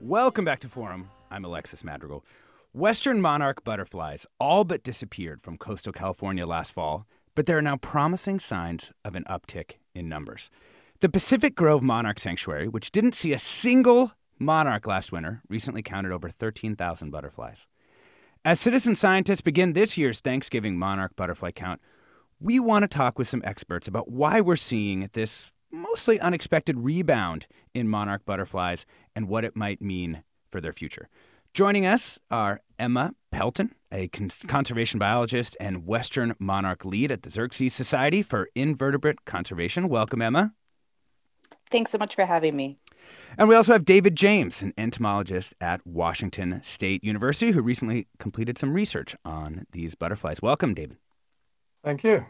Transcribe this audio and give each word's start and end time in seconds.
Welcome 0.00 0.44
back 0.44 0.60
to 0.60 0.68
Forum. 0.68 1.10
I'm 1.28 1.44
Alexis 1.44 1.82
Madrigal. 1.82 2.24
Western 2.72 3.20
monarch 3.20 3.64
butterflies 3.64 4.28
all 4.38 4.62
but 4.62 4.84
disappeared 4.84 5.42
from 5.42 5.58
coastal 5.58 5.92
California 5.92 6.46
last 6.46 6.70
fall, 6.70 7.04
but 7.34 7.46
there 7.46 7.58
are 7.58 7.62
now 7.62 7.78
promising 7.78 8.38
signs 8.38 8.92
of 9.04 9.16
an 9.16 9.24
uptick 9.24 9.78
in 9.96 10.08
numbers. 10.08 10.50
The 11.00 11.08
Pacific 11.08 11.56
Grove 11.56 11.82
Monarch 11.82 12.20
Sanctuary, 12.20 12.68
which 12.68 12.92
didn't 12.92 13.16
see 13.16 13.32
a 13.32 13.38
single 13.38 14.12
monarch 14.38 14.86
last 14.86 15.10
winter, 15.10 15.42
recently 15.48 15.82
counted 15.82 16.12
over 16.12 16.28
13,000 16.28 17.10
butterflies. 17.10 17.66
As 18.44 18.60
citizen 18.60 18.94
scientists 18.94 19.40
begin 19.40 19.72
this 19.72 19.98
year's 19.98 20.20
Thanksgiving 20.20 20.78
monarch 20.78 21.16
butterfly 21.16 21.50
count, 21.50 21.80
we 22.38 22.60
want 22.60 22.84
to 22.84 22.88
talk 22.88 23.18
with 23.18 23.26
some 23.26 23.42
experts 23.44 23.88
about 23.88 24.08
why 24.08 24.40
we're 24.40 24.54
seeing 24.54 25.10
this 25.12 25.50
mostly 25.70 26.18
unexpected 26.20 26.78
rebound 26.78 27.46
in 27.74 27.88
monarch 27.88 28.24
butterflies 28.24 28.86
and 29.14 29.28
what 29.28 29.44
it 29.44 29.56
might 29.56 29.82
mean 29.82 30.22
for 30.50 30.60
their 30.60 30.72
future. 30.72 31.08
Joining 31.54 31.86
us 31.86 32.18
are 32.30 32.60
Emma 32.78 33.14
Pelton, 33.30 33.74
a 33.90 34.08
conservation 34.08 34.98
biologist 34.98 35.56
and 35.58 35.86
Western 35.86 36.34
monarch 36.38 36.84
lead 36.84 37.10
at 37.10 37.22
the 37.22 37.30
Xerces 37.30 37.72
Society 37.72 38.22
for 38.22 38.48
Invertebrate 38.54 39.24
Conservation. 39.24 39.88
Welcome, 39.88 40.22
Emma. 40.22 40.52
Thanks 41.70 41.90
so 41.90 41.98
much 41.98 42.14
for 42.14 42.24
having 42.24 42.56
me. 42.56 42.78
And 43.36 43.48
we 43.48 43.54
also 43.54 43.72
have 43.72 43.84
David 43.84 44.16
James, 44.16 44.62
an 44.62 44.72
entomologist 44.78 45.54
at 45.60 45.86
Washington 45.86 46.60
State 46.62 47.04
University, 47.04 47.52
who 47.52 47.62
recently 47.62 48.08
completed 48.18 48.58
some 48.58 48.72
research 48.72 49.14
on 49.24 49.66
these 49.72 49.94
butterflies. 49.94 50.42
Welcome, 50.42 50.74
David. 50.74 50.96
Thank 51.84 52.04
you. 52.04 52.24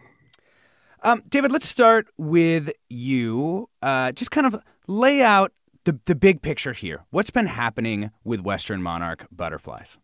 Um, 1.02 1.22
David, 1.28 1.52
let's 1.52 1.68
start 1.68 2.08
with 2.18 2.72
you. 2.88 3.68
Uh, 3.80 4.12
just 4.12 4.30
kind 4.30 4.46
of 4.46 4.60
lay 4.86 5.22
out 5.22 5.52
the, 5.84 5.98
the 6.06 6.14
big 6.14 6.42
picture 6.42 6.72
here. 6.72 7.04
What's 7.10 7.30
been 7.30 7.46
happening 7.46 8.10
with 8.24 8.40
Western 8.40 8.82
monarch 8.82 9.26
butterflies? 9.30 9.98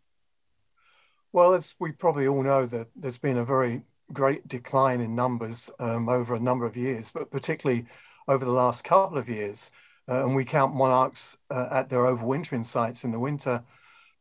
Well, 1.32 1.54
as 1.54 1.74
we 1.80 1.90
probably 1.90 2.28
all 2.28 2.44
know, 2.44 2.64
that 2.66 2.88
there's 2.94 3.18
been 3.18 3.36
a 3.36 3.44
very 3.44 3.82
great 4.12 4.46
decline 4.46 5.00
in 5.00 5.16
numbers 5.16 5.68
um, 5.80 6.08
over 6.08 6.34
a 6.34 6.40
number 6.40 6.64
of 6.64 6.76
years, 6.76 7.10
but 7.10 7.30
particularly 7.30 7.86
over 8.28 8.44
the 8.44 8.52
last 8.52 8.84
couple 8.84 9.18
of 9.18 9.28
years. 9.28 9.70
Uh, 10.08 10.24
and 10.24 10.36
we 10.36 10.44
count 10.44 10.74
monarchs 10.74 11.36
uh, 11.50 11.68
at 11.70 11.88
their 11.88 12.00
overwintering 12.00 12.64
sites 12.64 13.02
in 13.02 13.10
the 13.10 13.18
winter 13.18 13.64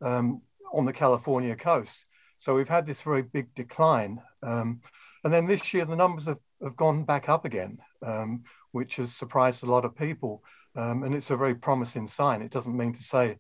um, 0.02 0.42
on 0.74 0.86
the 0.86 0.94
California 0.94 1.56
coast. 1.56 2.06
So 2.40 2.56
we've 2.56 2.70
had 2.70 2.86
this 2.86 3.04
very 3.04 3.22
big 3.22 3.54
decline. 3.54 4.22
Um, 4.42 4.82
and 5.24 5.34
then 5.34 5.46
this 5.46 5.74
year, 5.74 5.86
the 5.86 5.96
numbers 5.96 6.26
have 6.26 6.40
have 6.64 6.76
gone 6.76 7.04
back 7.04 7.30
up 7.30 7.46
again, 7.46 7.80
um, 8.06 8.44
which 8.72 8.96
has 8.98 9.14
surprised 9.14 9.64
a 9.64 9.72
lot 9.72 9.86
of 9.86 9.96
people. 9.96 10.44
Um, 10.76 11.04
and 11.04 11.14
it's 11.14 11.30
a 11.30 11.38
very 11.38 11.56
promising 11.56 12.08
sign. 12.08 12.42
It 12.42 12.52
doesn't 12.52 12.76
mean 12.76 12.94
to 12.94 13.04
say 13.04 13.38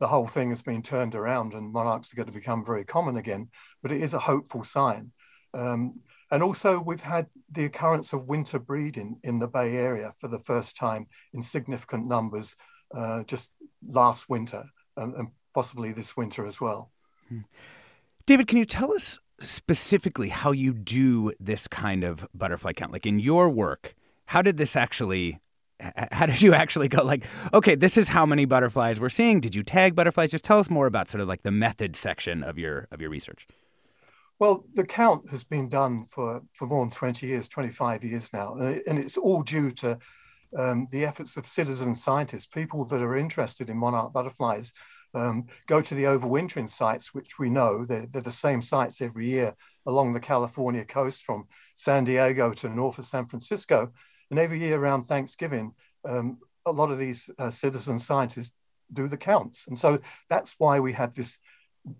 the 0.00 0.08
whole 0.08 0.26
thing 0.26 0.48
has 0.48 0.62
been 0.62 0.82
turned 0.82 1.14
around 1.14 1.54
and 1.54 1.72
monarchs 1.72 2.12
are 2.12 2.16
going 2.16 2.26
to 2.26 2.32
become 2.32 2.64
very 2.64 2.84
common 2.84 3.16
again, 3.16 3.48
but 3.82 3.92
it 3.92 4.02
is 4.02 4.14
a 4.14 4.18
hopeful 4.18 4.64
sign. 4.64 5.12
Um, 5.52 6.00
and 6.30 6.42
also, 6.42 6.80
we've 6.80 7.00
had 7.00 7.28
the 7.50 7.64
occurrence 7.64 8.12
of 8.12 8.26
winter 8.26 8.58
breeding 8.58 9.20
in 9.22 9.38
the 9.38 9.46
Bay 9.46 9.76
Area 9.76 10.12
for 10.18 10.26
the 10.26 10.40
first 10.40 10.76
time 10.76 11.06
in 11.32 11.42
significant 11.42 12.08
numbers 12.08 12.56
uh, 12.92 13.22
just 13.24 13.50
last 13.86 14.28
winter 14.28 14.64
and, 14.96 15.14
and, 15.14 15.28
possibly 15.54 15.92
this 15.92 16.16
winter 16.16 16.44
as 16.44 16.60
well. 16.60 16.90
Hmm. 17.28 17.42
David, 18.26 18.48
can 18.48 18.58
you 18.58 18.64
tell 18.64 18.92
us 18.92 19.20
specifically 19.40 20.28
how 20.28 20.52
you 20.52 20.72
do 20.72 21.32
this 21.40 21.68
kind 21.68 22.04
of 22.04 22.26
butterfly 22.34 22.72
count. 22.72 22.92
Like 22.92 23.06
in 23.06 23.18
your 23.18 23.50
work, 23.50 23.94
how 24.26 24.42
did 24.42 24.56
this 24.56 24.76
actually 24.76 25.40
how 26.12 26.26
did 26.26 26.40
you 26.40 26.54
actually 26.54 26.88
go 26.88 27.02
like 27.02 27.26
okay 27.52 27.74
this 27.74 27.98
is 27.98 28.08
how 28.08 28.24
many 28.24 28.44
butterflies 28.44 29.00
we're 29.00 29.08
seeing. 29.08 29.40
Did 29.40 29.54
you 29.54 29.62
tag 29.62 29.94
butterflies? 29.94 30.30
Just 30.30 30.44
tell 30.44 30.58
us 30.58 30.70
more 30.70 30.86
about 30.86 31.08
sort 31.08 31.20
of 31.20 31.28
like 31.28 31.42
the 31.42 31.50
method 31.50 31.96
section 31.96 32.42
of 32.42 32.58
your 32.58 32.88
of 32.90 33.00
your 33.00 33.10
research. 33.10 33.46
Well 34.38 34.64
the 34.74 34.84
count 34.84 35.30
has 35.30 35.44
been 35.44 35.68
done 35.68 36.06
for 36.08 36.42
for 36.52 36.66
more 36.66 36.84
than 36.84 36.90
20 36.90 37.26
years 37.26 37.48
25 37.48 38.04
years 38.04 38.32
now 38.32 38.54
and 38.54 38.98
it's 38.98 39.16
all 39.16 39.42
due 39.42 39.72
to 39.72 39.98
um, 40.56 40.86
the 40.92 41.04
efforts 41.04 41.36
of 41.36 41.46
citizen 41.46 41.96
scientists 41.96 42.46
people 42.46 42.84
that 42.84 43.02
are 43.02 43.16
interested 43.16 43.68
in 43.68 43.76
monarch 43.76 44.12
butterflies 44.12 44.72
um, 45.14 45.46
go 45.66 45.80
to 45.80 45.94
the 45.94 46.04
overwintering 46.04 46.68
sites, 46.68 47.14
which 47.14 47.38
we 47.38 47.50
know 47.50 47.84
they're, 47.84 48.06
they're, 48.06 48.22
the 48.22 48.32
same 48.32 48.62
sites 48.62 49.00
every 49.00 49.28
year 49.28 49.54
along 49.86 50.12
the 50.12 50.20
California 50.20 50.84
coast 50.84 51.24
from 51.24 51.46
San 51.74 52.04
Diego 52.04 52.52
to 52.54 52.68
north 52.68 52.98
of 52.98 53.06
San 53.06 53.26
Francisco. 53.26 53.92
And 54.30 54.38
every 54.38 54.60
year 54.60 54.78
around 54.78 55.04
Thanksgiving, 55.04 55.74
um, 56.04 56.38
a 56.66 56.72
lot 56.72 56.90
of 56.90 56.98
these 56.98 57.30
uh, 57.38 57.50
citizen 57.50 57.98
scientists 57.98 58.52
do 58.92 59.08
the 59.08 59.16
counts. 59.16 59.66
And 59.66 59.78
so 59.78 60.00
that's 60.28 60.54
why 60.58 60.80
we 60.80 60.92
had 60.92 61.14
this 61.14 61.38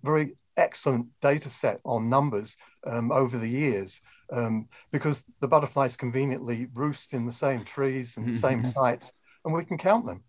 very 0.02 0.36
excellent 0.56 1.06
data 1.20 1.48
set 1.48 1.80
on 1.84 2.08
numbers 2.08 2.56
um, 2.86 3.10
over 3.12 3.38
the 3.38 3.48
years 3.48 4.00
um, 4.32 4.68
because 4.92 5.22
the 5.40 5.48
butterflies 5.48 5.96
conveniently 5.96 6.68
roost 6.74 7.12
in 7.12 7.26
the 7.26 7.32
same 7.32 7.64
trees 7.64 8.16
and 8.16 8.28
the 8.28 8.34
same 8.34 8.64
sites 8.76 9.12
and 9.44 9.52
we 9.52 9.64
can 9.64 9.78
count 9.78 10.06
them. 10.06 10.22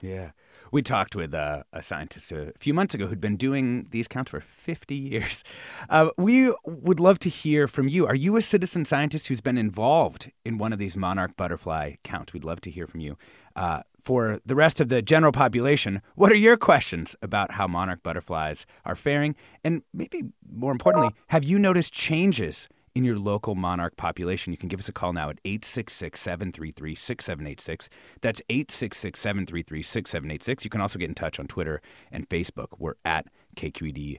Yeah. 0.00 0.30
We 0.70 0.82
talked 0.82 1.16
with 1.16 1.34
uh, 1.34 1.62
a 1.72 1.82
scientist 1.82 2.30
a 2.30 2.52
few 2.58 2.74
months 2.74 2.94
ago 2.94 3.06
who'd 3.06 3.20
been 3.20 3.36
doing 3.36 3.86
these 3.90 4.06
counts 4.06 4.30
for 4.30 4.40
50 4.40 4.94
years. 4.94 5.44
Uh, 5.90 6.10
we 6.18 6.52
would 6.66 7.00
love 7.00 7.18
to 7.18 7.28
hear 7.30 7.66
from 7.66 7.88
you. 7.88 8.06
Are 8.06 8.14
you 8.14 8.36
a 8.36 8.42
citizen 8.42 8.84
scientist 8.84 9.28
who's 9.28 9.40
been 9.40 9.56
involved 9.56 10.30
in 10.44 10.58
one 10.58 10.72
of 10.72 10.78
these 10.78 10.96
monarch 10.96 11.34
butterfly 11.36 11.94
counts? 12.02 12.32
We'd 12.34 12.44
love 12.44 12.60
to 12.62 12.70
hear 12.70 12.86
from 12.86 13.00
you. 13.00 13.16
Uh, 13.56 13.82
for 13.98 14.40
the 14.44 14.54
rest 14.54 14.80
of 14.80 14.88
the 14.88 15.00
general 15.00 15.32
population, 15.32 16.02
what 16.14 16.30
are 16.30 16.36
your 16.36 16.56
questions 16.56 17.16
about 17.22 17.52
how 17.52 17.66
monarch 17.66 18.02
butterflies 18.02 18.66
are 18.84 18.94
faring? 18.94 19.34
And 19.64 19.82
maybe 19.94 20.24
more 20.50 20.72
importantly, 20.72 21.14
have 21.28 21.44
you 21.44 21.58
noticed 21.58 21.92
changes 21.92 22.68
in 22.94 23.04
your 23.04 23.18
local 23.18 23.54
monarch 23.54 23.96
population, 23.96 24.52
you 24.52 24.56
can 24.56 24.68
give 24.68 24.80
us 24.80 24.88
a 24.88 24.92
call 24.92 25.12
now 25.12 25.30
at 25.30 25.38
866 25.44 26.20
733 26.20 26.94
6786. 26.94 27.88
That's 28.20 28.42
866 28.48 29.20
733 29.20 29.82
6786. 29.82 30.64
You 30.64 30.70
can 30.70 30.80
also 30.80 30.98
get 30.98 31.08
in 31.08 31.14
touch 31.14 31.38
on 31.38 31.46
Twitter 31.46 31.80
and 32.10 32.28
Facebook. 32.28 32.68
We're 32.78 32.94
at 33.04 33.26
KQED 33.56 34.18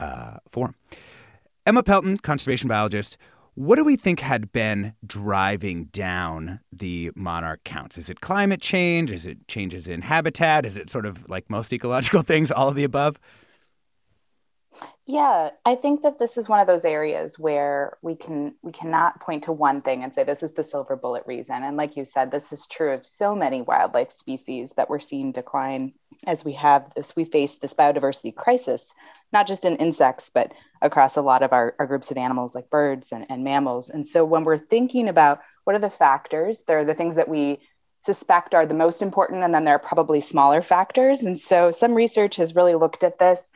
uh, 0.00 0.36
Forum. 0.48 0.74
Emma 1.66 1.82
Pelton, 1.82 2.18
conservation 2.18 2.68
biologist. 2.68 3.16
What 3.54 3.76
do 3.76 3.84
we 3.84 3.96
think 3.96 4.20
had 4.20 4.52
been 4.52 4.92
driving 5.04 5.86
down 5.86 6.60
the 6.70 7.10
monarch 7.16 7.64
counts? 7.64 7.96
Is 7.96 8.10
it 8.10 8.20
climate 8.20 8.60
change? 8.60 9.10
Is 9.10 9.24
it 9.24 9.48
changes 9.48 9.88
in 9.88 10.02
habitat? 10.02 10.66
Is 10.66 10.76
it 10.76 10.90
sort 10.90 11.06
of 11.06 11.26
like 11.28 11.48
most 11.48 11.72
ecological 11.72 12.20
things, 12.22 12.52
all 12.52 12.68
of 12.68 12.74
the 12.74 12.84
above? 12.84 13.18
Yeah, 15.06 15.50
I 15.64 15.76
think 15.76 16.02
that 16.02 16.18
this 16.18 16.36
is 16.36 16.48
one 16.48 16.58
of 16.58 16.66
those 16.66 16.84
areas 16.84 17.38
where 17.38 17.96
we 18.02 18.16
can 18.16 18.54
we 18.62 18.72
cannot 18.72 19.20
point 19.20 19.44
to 19.44 19.52
one 19.52 19.80
thing 19.80 20.02
and 20.02 20.12
say 20.12 20.24
this 20.24 20.42
is 20.42 20.52
the 20.52 20.64
silver 20.64 20.96
bullet 20.96 21.22
reason. 21.26 21.62
And 21.62 21.76
like 21.76 21.96
you 21.96 22.04
said, 22.04 22.30
this 22.30 22.52
is 22.52 22.66
true 22.66 22.92
of 22.92 23.06
so 23.06 23.34
many 23.34 23.62
wildlife 23.62 24.10
species 24.10 24.72
that 24.72 24.90
we're 24.90 24.98
seeing 24.98 25.30
decline 25.30 25.92
as 26.26 26.44
we 26.44 26.52
have 26.52 26.92
this 26.96 27.14
we 27.14 27.24
face 27.24 27.56
this 27.56 27.72
biodiversity 27.72 28.34
crisis, 28.34 28.92
not 29.32 29.46
just 29.46 29.64
in 29.64 29.76
insects, 29.76 30.28
but 30.32 30.52
across 30.82 31.16
a 31.16 31.22
lot 31.22 31.42
of 31.42 31.52
our, 31.52 31.74
our 31.78 31.86
groups 31.86 32.10
of 32.10 32.16
animals 32.16 32.54
like 32.54 32.68
birds 32.68 33.12
and, 33.12 33.26
and 33.30 33.44
mammals. 33.44 33.90
And 33.90 34.06
so 34.06 34.24
when 34.24 34.44
we're 34.44 34.58
thinking 34.58 35.08
about 35.08 35.40
what 35.64 35.76
are 35.76 35.80
the 35.80 35.88
factors, 35.90 36.62
there 36.66 36.80
are 36.80 36.84
the 36.84 36.94
things 36.94 37.14
that 37.16 37.28
we 37.28 37.60
suspect 38.00 38.54
are 38.54 38.66
the 38.66 38.74
most 38.74 39.02
important, 39.02 39.42
and 39.42 39.54
then 39.54 39.64
there 39.64 39.74
are 39.74 39.80
probably 39.80 40.20
smaller 40.20 40.62
factors. 40.62 41.22
And 41.22 41.38
so 41.38 41.70
some 41.70 41.94
research 41.94 42.36
has 42.36 42.54
really 42.54 42.74
looked 42.74 43.04
at 43.04 43.18
this 43.18 43.50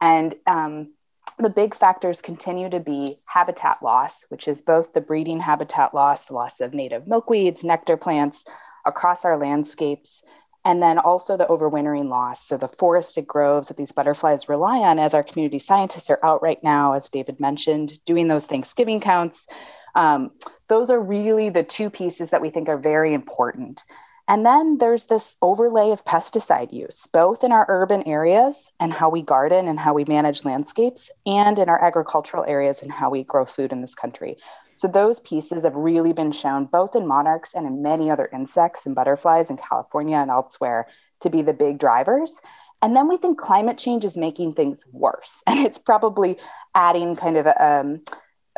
and 0.00 0.34
um, 0.46 0.92
the 1.38 1.50
big 1.50 1.74
factors 1.74 2.22
continue 2.22 2.70
to 2.70 2.80
be 2.80 3.16
habitat 3.26 3.82
loss, 3.82 4.24
which 4.28 4.48
is 4.48 4.62
both 4.62 4.92
the 4.92 5.00
breeding 5.00 5.40
habitat 5.40 5.94
loss, 5.94 6.26
the 6.26 6.34
loss 6.34 6.60
of 6.60 6.72
native 6.72 7.04
milkweeds, 7.04 7.62
nectar 7.62 7.96
plants 7.96 8.44
across 8.86 9.24
our 9.24 9.36
landscapes, 9.36 10.22
and 10.64 10.82
then 10.82 10.98
also 10.98 11.36
the 11.36 11.46
overwintering 11.46 12.08
loss. 12.08 12.46
So 12.46 12.56
the 12.56 12.68
forested 12.68 13.26
groves 13.26 13.68
that 13.68 13.76
these 13.76 13.92
butterflies 13.92 14.48
rely 14.48 14.78
on 14.78 14.98
as 14.98 15.14
our 15.14 15.22
community 15.22 15.58
scientists 15.58 16.10
are 16.10 16.18
out 16.24 16.42
right 16.42 16.62
now, 16.62 16.92
as 16.94 17.08
David 17.08 17.38
mentioned, 17.38 18.04
doing 18.04 18.28
those 18.28 18.46
Thanksgiving 18.46 19.00
counts. 19.00 19.46
Um, 19.94 20.32
those 20.68 20.90
are 20.90 21.00
really 21.00 21.50
the 21.50 21.62
two 21.62 21.90
pieces 21.90 22.30
that 22.30 22.42
we 22.42 22.50
think 22.50 22.68
are 22.68 22.78
very 22.78 23.14
important. 23.14 23.84
And 24.28 24.44
then 24.44 24.78
there's 24.78 25.06
this 25.06 25.36
overlay 25.40 25.90
of 25.90 26.04
pesticide 26.04 26.72
use, 26.72 27.06
both 27.12 27.44
in 27.44 27.52
our 27.52 27.64
urban 27.68 28.02
areas 28.08 28.70
and 28.80 28.92
how 28.92 29.08
we 29.08 29.22
garden 29.22 29.68
and 29.68 29.78
how 29.78 29.94
we 29.94 30.04
manage 30.04 30.44
landscapes, 30.44 31.10
and 31.26 31.58
in 31.58 31.68
our 31.68 31.82
agricultural 31.82 32.44
areas 32.44 32.82
and 32.82 32.90
how 32.90 33.08
we 33.08 33.22
grow 33.22 33.44
food 33.44 33.70
in 33.70 33.82
this 33.82 33.94
country. 33.94 34.36
So, 34.74 34.88
those 34.88 35.20
pieces 35.20 35.62
have 35.64 35.76
really 35.76 36.12
been 36.12 36.32
shown 36.32 36.66
both 36.66 36.96
in 36.96 37.06
monarchs 37.06 37.54
and 37.54 37.66
in 37.66 37.82
many 37.82 38.10
other 38.10 38.28
insects 38.32 38.84
and 38.84 38.94
butterflies 38.94 39.48
in 39.48 39.56
California 39.56 40.16
and 40.16 40.30
elsewhere 40.30 40.88
to 41.20 41.30
be 41.30 41.42
the 41.42 41.54
big 41.54 41.78
drivers. 41.78 42.40
And 42.82 42.94
then 42.94 43.08
we 43.08 43.16
think 43.16 43.38
climate 43.38 43.78
change 43.78 44.04
is 44.04 44.16
making 44.16 44.52
things 44.52 44.84
worse. 44.92 45.42
And 45.46 45.64
it's 45.64 45.78
probably 45.78 46.36
adding 46.74 47.16
kind 47.16 47.36
of 47.36 47.46
a, 47.46 47.64
um, 47.64 48.02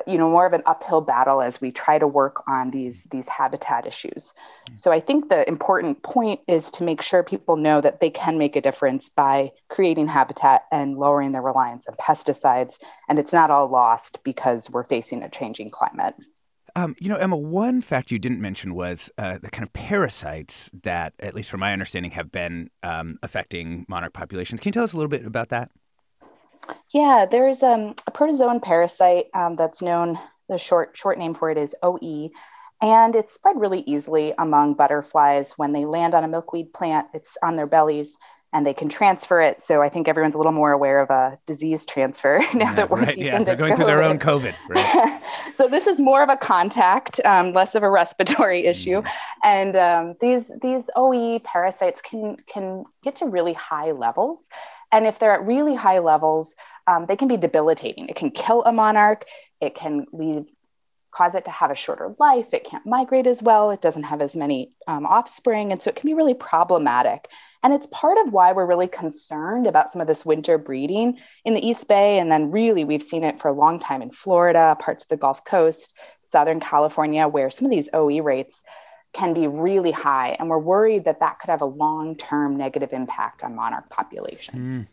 you 0.06 0.18
know 0.18 0.30
more 0.30 0.46
of 0.46 0.52
an 0.52 0.62
uphill 0.66 1.00
battle 1.00 1.40
as 1.40 1.60
we 1.60 1.70
try 1.70 1.98
to 1.98 2.06
work 2.06 2.42
on 2.48 2.70
these 2.70 3.04
these 3.04 3.28
habitat 3.28 3.86
issues 3.86 4.34
so 4.74 4.92
i 4.92 5.00
think 5.00 5.28
the 5.28 5.46
important 5.48 6.02
point 6.02 6.40
is 6.46 6.70
to 6.70 6.84
make 6.84 7.02
sure 7.02 7.22
people 7.22 7.56
know 7.56 7.80
that 7.80 8.00
they 8.00 8.10
can 8.10 8.38
make 8.38 8.56
a 8.56 8.60
difference 8.60 9.08
by 9.08 9.50
creating 9.68 10.06
habitat 10.06 10.62
and 10.72 10.98
lowering 10.98 11.32
their 11.32 11.42
reliance 11.42 11.86
on 11.88 11.94
pesticides 11.96 12.78
and 13.08 13.18
it's 13.18 13.32
not 13.32 13.50
all 13.50 13.68
lost 13.68 14.22
because 14.24 14.70
we're 14.70 14.84
facing 14.84 15.22
a 15.22 15.28
changing 15.28 15.70
climate 15.70 16.14
um, 16.76 16.94
you 17.00 17.08
know, 17.08 17.16
Emma, 17.16 17.36
one 17.36 17.80
fact 17.80 18.12
you 18.12 18.20
didn't 18.20 18.40
mention 18.40 18.72
was 18.72 19.10
uh, 19.18 19.38
the 19.38 19.50
kind 19.50 19.66
of 19.66 19.72
parasites 19.72 20.70
that, 20.84 21.12
at 21.18 21.34
least 21.34 21.50
from 21.50 21.58
my 21.58 21.72
understanding, 21.72 22.12
have 22.12 22.30
been 22.30 22.70
um, 22.84 23.18
affecting 23.20 23.84
monarch 23.88 24.12
populations. 24.12 24.60
Can 24.60 24.68
you 24.68 24.72
tell 24.72 24.84
us 24.84 24.92
a 24.92 24.96
little 24.96 25.08
bit 25.08 25.26
about 25.26 25.48
that? 25.48 25.72
Yeah, 26.92 27.26
there's 27.30 27.62
um, 27.62 27.94
a 28.06 28.10
protozoan 28.10 28.62
parasite 28.62 29.26
um, 29.34 29.56
that's 29.56 29.82
known. 29.82 30.18
The 30.48 30.58
short 30.58 30.96
short 30.96 31.18
name 31.18 31.34
for 31.34 31.50
it 31.50 31.58
is 31.58 31.74
OE, 31.82 32.30
and 32.80 33.14
it's 33.14 33.34
spread 33.34 33.60
really 33.60 33.80
easily 33.80 34.32
among 34.38 34.74
butterflies 34.74 35.52
when 35.58 35.72
they 35.72 35.84
land 35.84 36.14
on 36.14 36.24
a 36.24 36.28
milkweed 36.28 36.72
plant. 36.72 37.08
It's 37.12 37.36
on 37.42 37.54
their 37.54 37.66
bellies, 37.66 38.16
and 38.52 38.64
they 38.64 38.72
can 38.72 38.88
transfer 38.88 39.40
it. 39.40 39.60
So 39.60 39.82
I 39.82 39.88
think 39.88 40.08
everyone's 40.08 40.34
a 40.34 40.38
little 40.38 40.52
more 40.52 40.72
aware 40.72 41.00
of 41.00 41.10
a 41.10 41.38
disease 41.46 41.84
transfer 41.84 42.38
now 42.54 42.70
yeah, 42.70 42.74
that 42.74 42.90
we're 42.90 43.00
right, 43.00 43.14
deep 43.14 43.26
yeah, 43.26 43.36
into 43.36 43.44
they're 43.44 43.56
going 43.56 43.72
COVID. 43.72 43.76
through 43.76 43.86
their 43.86 44.02
own 44.02 44.18
COVID. 44.18 44.54
Right? 44.68 45.22
so 45.54 45.68
this 45.68 45.86
is 45.86 46.00
more 46.00 46.22
of 46.22 46.28
a 46.28 46.36
contact, 46.36 47.20
um, 47.24 47.52
less 47.52 47.74
of 47.74 47.82
a 47.82 47.90
respiratory 47.90 48.64
issue. 48.66 49.02
Mm. 49.02 49.10
And 49.44 49.76
um, 49.76 50.14
these 50.20 50.50
these 50.62 50.88
OE 50.96 51.38
parasites 51.40 52.00
can 52.00 52.36
can 52.46 52.84
get 53.02 53.16
to 53.16 53.26
really 53.26 53.52
high 53.52 53.92
levels. 53.92 54.48
And 54.92 55.06
if 55.06 55.18
they're 55.18 55.32
at 55.32 55.46
really 55.46 55.74
high 55.74 55.98
levels, 55.98 56.56
um, 56.86 57.04
they 57.06 57.16
can 57.16 57.28
be 57.28 57.36
debilitating. 57.36 58.08
It 58.08 58.16
can 58.16 58.30
kill 58.30 58.64
a 58.64 58.72
monarch. 58.72 59.24
It 59.60 59.74
can 59.74 60.06
cause 61.10 61.34
it 61.34 61.44
to 61.44 61.50
have 61.50 61.70
a 61.70 61.74
shorter 61.74 62.14
life. 62.18 62.52
It 62.52 62.64
can't 62.64 62.86
migrate 62.86 63.26
as 63.26 63.42
well. 63.42 63.70
It 63.70 63.80
doesn't 63.82 64.04
have 64.04 64.22
as 64.22 64.34
many 64.34 64.72
um, 64.86 65.04
offspring. 65.04 65.72
And 65.72 65.82
so 65.82 65.90
it 65.90 65.96
can 65.96 66.06
be 66.06 66.14
really 66.14 66.34
problematic. 66.34 67.28
And 67.62 67.75
it's 67.75 67.88
part 67.90 68.19
of 68.19 68.32
why 68.32 68.52
we're 68.52 68.66
really 68.66 68.87
concerned 68.87 69.66
about 69.66 69.90
some 69.90 70.00
of 70.00 70.06
this 70.06 70.25
winter 70.25 70.58
breeding 70.58 71.19
in 71.44 71.55
the 71.55 71.66
East 71.66 71.88
Bay. 71.88 72.19
And 72.19 72.31
then, 72.31 72.50
really, 72.50 72.84
we've 72.84 73.02
seen 73.02 73.25
it 73.25 73.40
for 73.40 73.49
a 73.49 73.52
long 73.52 73.81
time 73.81 74.00
in 74.00 74.10
Florida, 74.10 74.76
parts 74.78 75.05
of 75.05 75.08
the 75.08 75.16
Gulf 75.16 75.44
Coast, 75.44 75.94
Southern 76.22 76.60
California, 76.60 77.26
where 77.26 77.50
some 77.50 77.64
of 77.64 77.70
these 77.70 77.88
OE 77.93 78.20
rates 78.20 78.62
can 79.12 79.34
be 79.34 79.46
really 79.46 79.90
high. 79.90 80.37
And 80.38 80.49
we're 80.49 80.60
worried 80.60 81.05
that 81.06 81.20
that 81.20 81.38
could 81.40 81.50
have 81.50 81.62
a 81.62 81.66
long 81.66 82.16
term 82.16 82.56
negative 82.56 82.93
impact 82.93 83.43
on 83.43 83.55
monarch 83.55 83.88
populations. 83.90 84.81
Mm. 84.81 84.88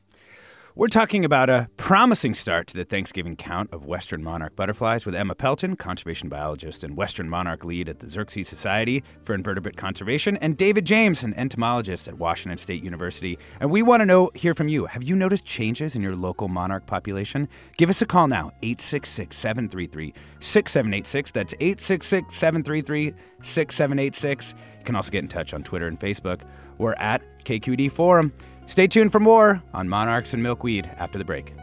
We're 0.78 0.90
talking 0.90 1.24
about 1.24 1.50
a 1.50 1.70
promising 1.78 2.36
start 2.36 2.68
to 2.68 2.76
the 2.76 2.84
Thanksgiving 2.84 3.38
count 3.38 3.72
of 3.72 3.86
Western 3.86 4.22
monarch 4.22 4.58
butterflies 4.58 5.06
with 5.06 5.16
Emma 5.16 5.34
Pelton, 5.34 5.78
conservation 5.78 6.28
biologist 6.28 6.84
and 6.84 6.98
Western 6.98 7.30
monarch 7.30 7.64
lead 7.64 7.88
at 7.88 8.00
the 8.00 8.08
Xerces 8.08 8.48
Society 8.48 9.02
for 9.24 9.34
Invertebrate 9.34 9.78
Conservation, 9.78 10.36
and 10.36 10.58
David 10.58 10.84
James, 10.84 11.24
an 11.24 11.34
entomologist 11.36 12.10
at 12.10 12.18
Washington 12.18 12.58
State 12.58 12.84
University. 12.84 13.40
And 13.62 13.72
we 13.72 13.84
want 13.84 14.02
to 14.02 14.06
know, 14.06 14.32
hear 14.36 14.54
from 14.54 14.68
you. 14.68 14.86
Have 14.88 15.02
you 15.02 15.16
noticed 15.16 15.46
changes 15.46 15.96
in 15.96 16.02
your 16.02 16.14
local 16.14 16.50
monarch 16.50 16.86
population? 16.88 17.48
Give 17.78 17.90
us 17.90 18.02
a 18.02 18.06
call 18.06 18.28
now, 18.28 18.52
866 18.62 19.34
733 19.34 20.14
6786. 20.42 21.32
That's 21.32 21.54
866 21.54 22.36
733 22.36 23.14
6786. 23.42 24.54
You 24.80 24.84
can 24.84 24.98
also 24.98 25.10
get 25.10 25.20
in 25.20 25.30
touch 25.30 25.54
on 25.54 25.64
Twitter 25.64 25.88
and 25.88 25.98
Facebook. 25.98 26.42
We're 26.78 26.96
at 26.96 27.22
KQED 27.46 27.94
Forum. 27.94 28.34
Stay 28.66 28.88
tuned 28.88 29.12
for 29.12 29.20
more 29.20 29.64
on 29.74 29.88
monarchs 29.88 30.34
and 30.34 30.44
milkweed 30.44 30.90
after 30.98 31.18
the 31.18 31.26
break. 31.26 31.54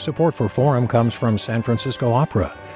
Support 0.00 0.34
for 0.34 0.48
Forum 0.48 0.88
comes 0.88 1.14
from 1.14 1.36
San 1.36 1.62
Francisco 1.62 2.12
Opera. 2.12 2.56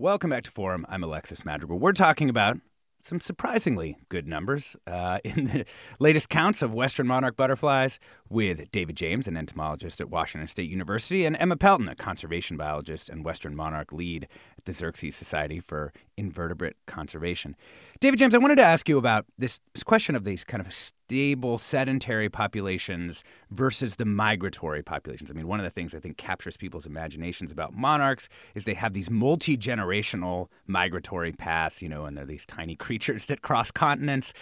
Welcome 0.00 0.30
back 0.30 0.44
to 0.44 0.52
Forum. 0.52 0.86
I'm 0.88 1.02
Alexis 1.02 1.44
Madrigal. 1.44 1.80
We're 1.80 1.92
talking 1.92 2.30
about 2.30 2.58
some 3.02 3.18
surprisingly 3.18 3.96
good 4.08 4.28
numbers 4.28 4.76
uh, 4.86 5.18
in 5.24 5.46
the 5.46 5.64
latest 5.98 6.28
counts 6.28 6.62
of 6.62 6.72
Western 6.72 7.08
monarch 7.08 7.36
butterflies 7.36 7.98
with 8.28 8.70
David 8.70 8.94
James, 8.94 9.26
an 9.26 9.36
entomologist 9.36 10.00
at 10.00 10.08
Washington 10.08 10.46
State 10.46 10.70
University, 10.70 11.24
and 11.24 11.36
Emma 11.36 11.56
Pelton, 11.56 11.88
a 11.88 11.96
conservation 11.96 12.56
biologist 12.56 13.08
and 13.08 13.24
Western 13.24 13.56
monarch 13.56 13.92
lead 13.92 14.28
the 14.68 14.74
Xerces 14.74 15.14
Society 15.14 15.60
for 15.60 15.92
Invertebrate 16.16 16.76
Conservation. 16.86 17.56
David 18.00 18.18
James, 18.18 18.34
I 18.34 18.38
wanted 18.38 18.56
to 18.56 18.62
ask 18.62 18.88
you 18.88 18.98
about 18.98 19.24
this, 19.38 19.60
question 19.86 20.14
of 20.14 20.24
these 20.24 20.44
kind 20.44 20.60
of 20.60 20.72
stable 20.72 21.56
sedentary 21.56 22.28
populations 22.28 23.24
versus 23.50 23.96
the 23.96 24.04
migratory 24.04 24.82
populations. 24.82 25.30
I 25.30 25.34
mean, 25.34 25.48
one 25.48 25.58
of 25.58 25.64
the 25.64 25.70
things 25.70 25.94
I 25.94 26.00
think 26.00 26.18
captures 26.18 26.58
people's 26.58 26.84
imaginations 26.84 27.50
about 27.50 27.72
monarchs 27.72 28.28
is 28.54 28.64
they 28.64 28.74
have 28.74 28.92
these 28.92 29.10
multi 29.10 29.56
generational 29.56 30.48
migratory 30.66 31.32
paths, 31.32 31.80
you 31.80 31.88
know, 31.88 32.04
and 32.04 32.16
they're 32.16 32.26
these 32.26 32.44
tiny 32.44 32.76
creatures 32.84 33.24
that 33.24 33.40
cross 33.40 33.70
continents. 33.70 34.34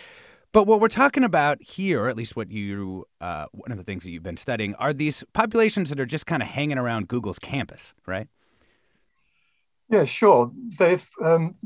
But 0.53 0.67
what 0.67 0.81
we're 0.81 0.89
talking 0.89 1.23
about 1.23 1.63
here, 1.63 2.09
at 2.09 2.17
least 2.17 2.35
what 2.35 2.51
you, 2.51 3.05
uh, 3.21 3.47
one 3.53 3.71
of 3.71 3.79
the 3.79 3.85
things 3.85 4.03
that 4.05 4.11
you've 4.11 4.23
been 4.23 4.37
studying, 4.37 4.75
are 4.77 4.93
these 4.93 5.23
populations 5.33 5.91
that 5.91 6.01
are 6.01 6.07
just 6.07 6.27
kind 6.27 6.43
of 6.43 6.49
hanging 6.49 6.79
around 6.79 7.09
Google's 7.09 7.39
campus, 7.39 7.95
right? 8.07 8.27
Yeah, 9.89 10.05
sure. 10.05 10.51
They've 10.79 11.09
um, 11.23 11.57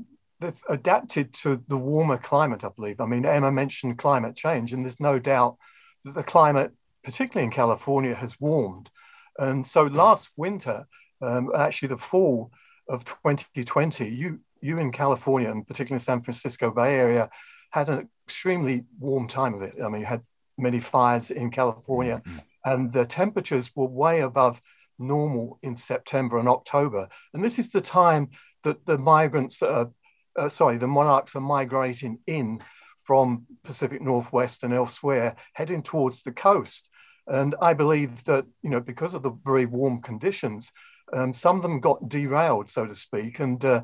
they've 0.41 0.63
adapted 0.69 1.33
to 1.35 1.63
the 1.69 1.77
warmer 1.77 2.19
climate, 2.19 2.65
I 2.65 2.69
believe. 2.69 3.01
I 3.01 3.07
mean, 3.07 3.25
Emma 3.25 3.51
mentioned 3.51 3.99
climate 3.99 4.37
change, 4.37 4.73
and 4.73 4.83
there's 4.83 5.01
no 5.01 5.19
doubt 5.19 5.57
that 6.05 6.15
the 6.15 6.23
climate, 6.23 6.73
particularly 7.03 7.45
in 7.45 7.51
California, 7.51 8.15
has 8.15 8.41
warmed. 8.41 8.91
And 9.39 9.67
so 9.67 9.85
last 9.85 10.31
winter, 10.37 10.87
um, 11.23 11.51
actually 11.57 11.89
the 11.89 11.97
fall 11.97 12.51
of 12.89 13.05
2020, 13.05 14.09
you 14.09 14.41
you 14.61 14.79
in 14.79 14.93
California 14.93 15.51
and 15.51 15.67
particularly 15.67 16.01
San 16.01 16.21
Francisco 16.21 16.71
Bay 16.71 16.97
Area 16.97 17.31
had 17.71 17.89
an 17.89 18.09
extremely 18.27 18.85
warm 18.99 19.27
time 19.27 19.55
of 19.55 19.63
it. 19.63 19.77
I 19.83 19.89
mean, 19.89 20.03
you 20.03 20.07
had 20.07 20.23
many 20.59 20.81
fires 20.81 21.31
in 21.31 21.51
California, 21.51 22.21
mm-hmm. 22.25 22.39
and 22.65 22.93
the 22.93 23.07
temperatures 23.07 23.71
were 23.75 23.87
way 23.87 24.21
above 24.21 24.61
normal 25.01 25.59
in 25.63 25.77
September 25.77 26.39
and 26.39 26.49
October. 26.49 27.09
And 27.35 27.43
this 27.43 27.59
is 27.59 27.71
the 27.71 27.81
time 27.81 28.29
that 28.63 28.85
the 28.87 28.99
migrants 28.99 29.59
that 29.59 29.73
are, 29.73 29.91
uh, 30.39 30.49
sorry, 30.49 30.77
the 30.79 30.87
monarchs 30.87 31.35
are 31.35 31.41
migrating 31.41 32.19
in 32.27 32.61
from 33.05 33.47
Pacific 33.65 34.01
Northwest 34.03 34.63
and 34.63 34.73
elsewhere, 34.73 35.37
heading 35.55 35.83
towards 35.83 36.23
the 36.23 36.33
coast. 36.33 36.89
And 37.27 37.55
I 37.61 37.75
believe 37.75 38.25
that, 38.25 38.45
you 38.63 38.71
know, 38.71 38.81
because 38.81 39.15
of 39.15 39.23
the 39.23 39.37
very 39.45 39.67
warm 39.67 40.03
conditions, 40.03 40.71
um, 41.13 41.33
some 41.33 41.57
of 41.57 41.63
them 41.63 41.81
got 41.81 42.09
derailed, 42.09 42.71
so 42.71 42.87
to 42.87 42.95
speak, 42.95 43.41
and 43.41 43.65
uh, 43.65 43.83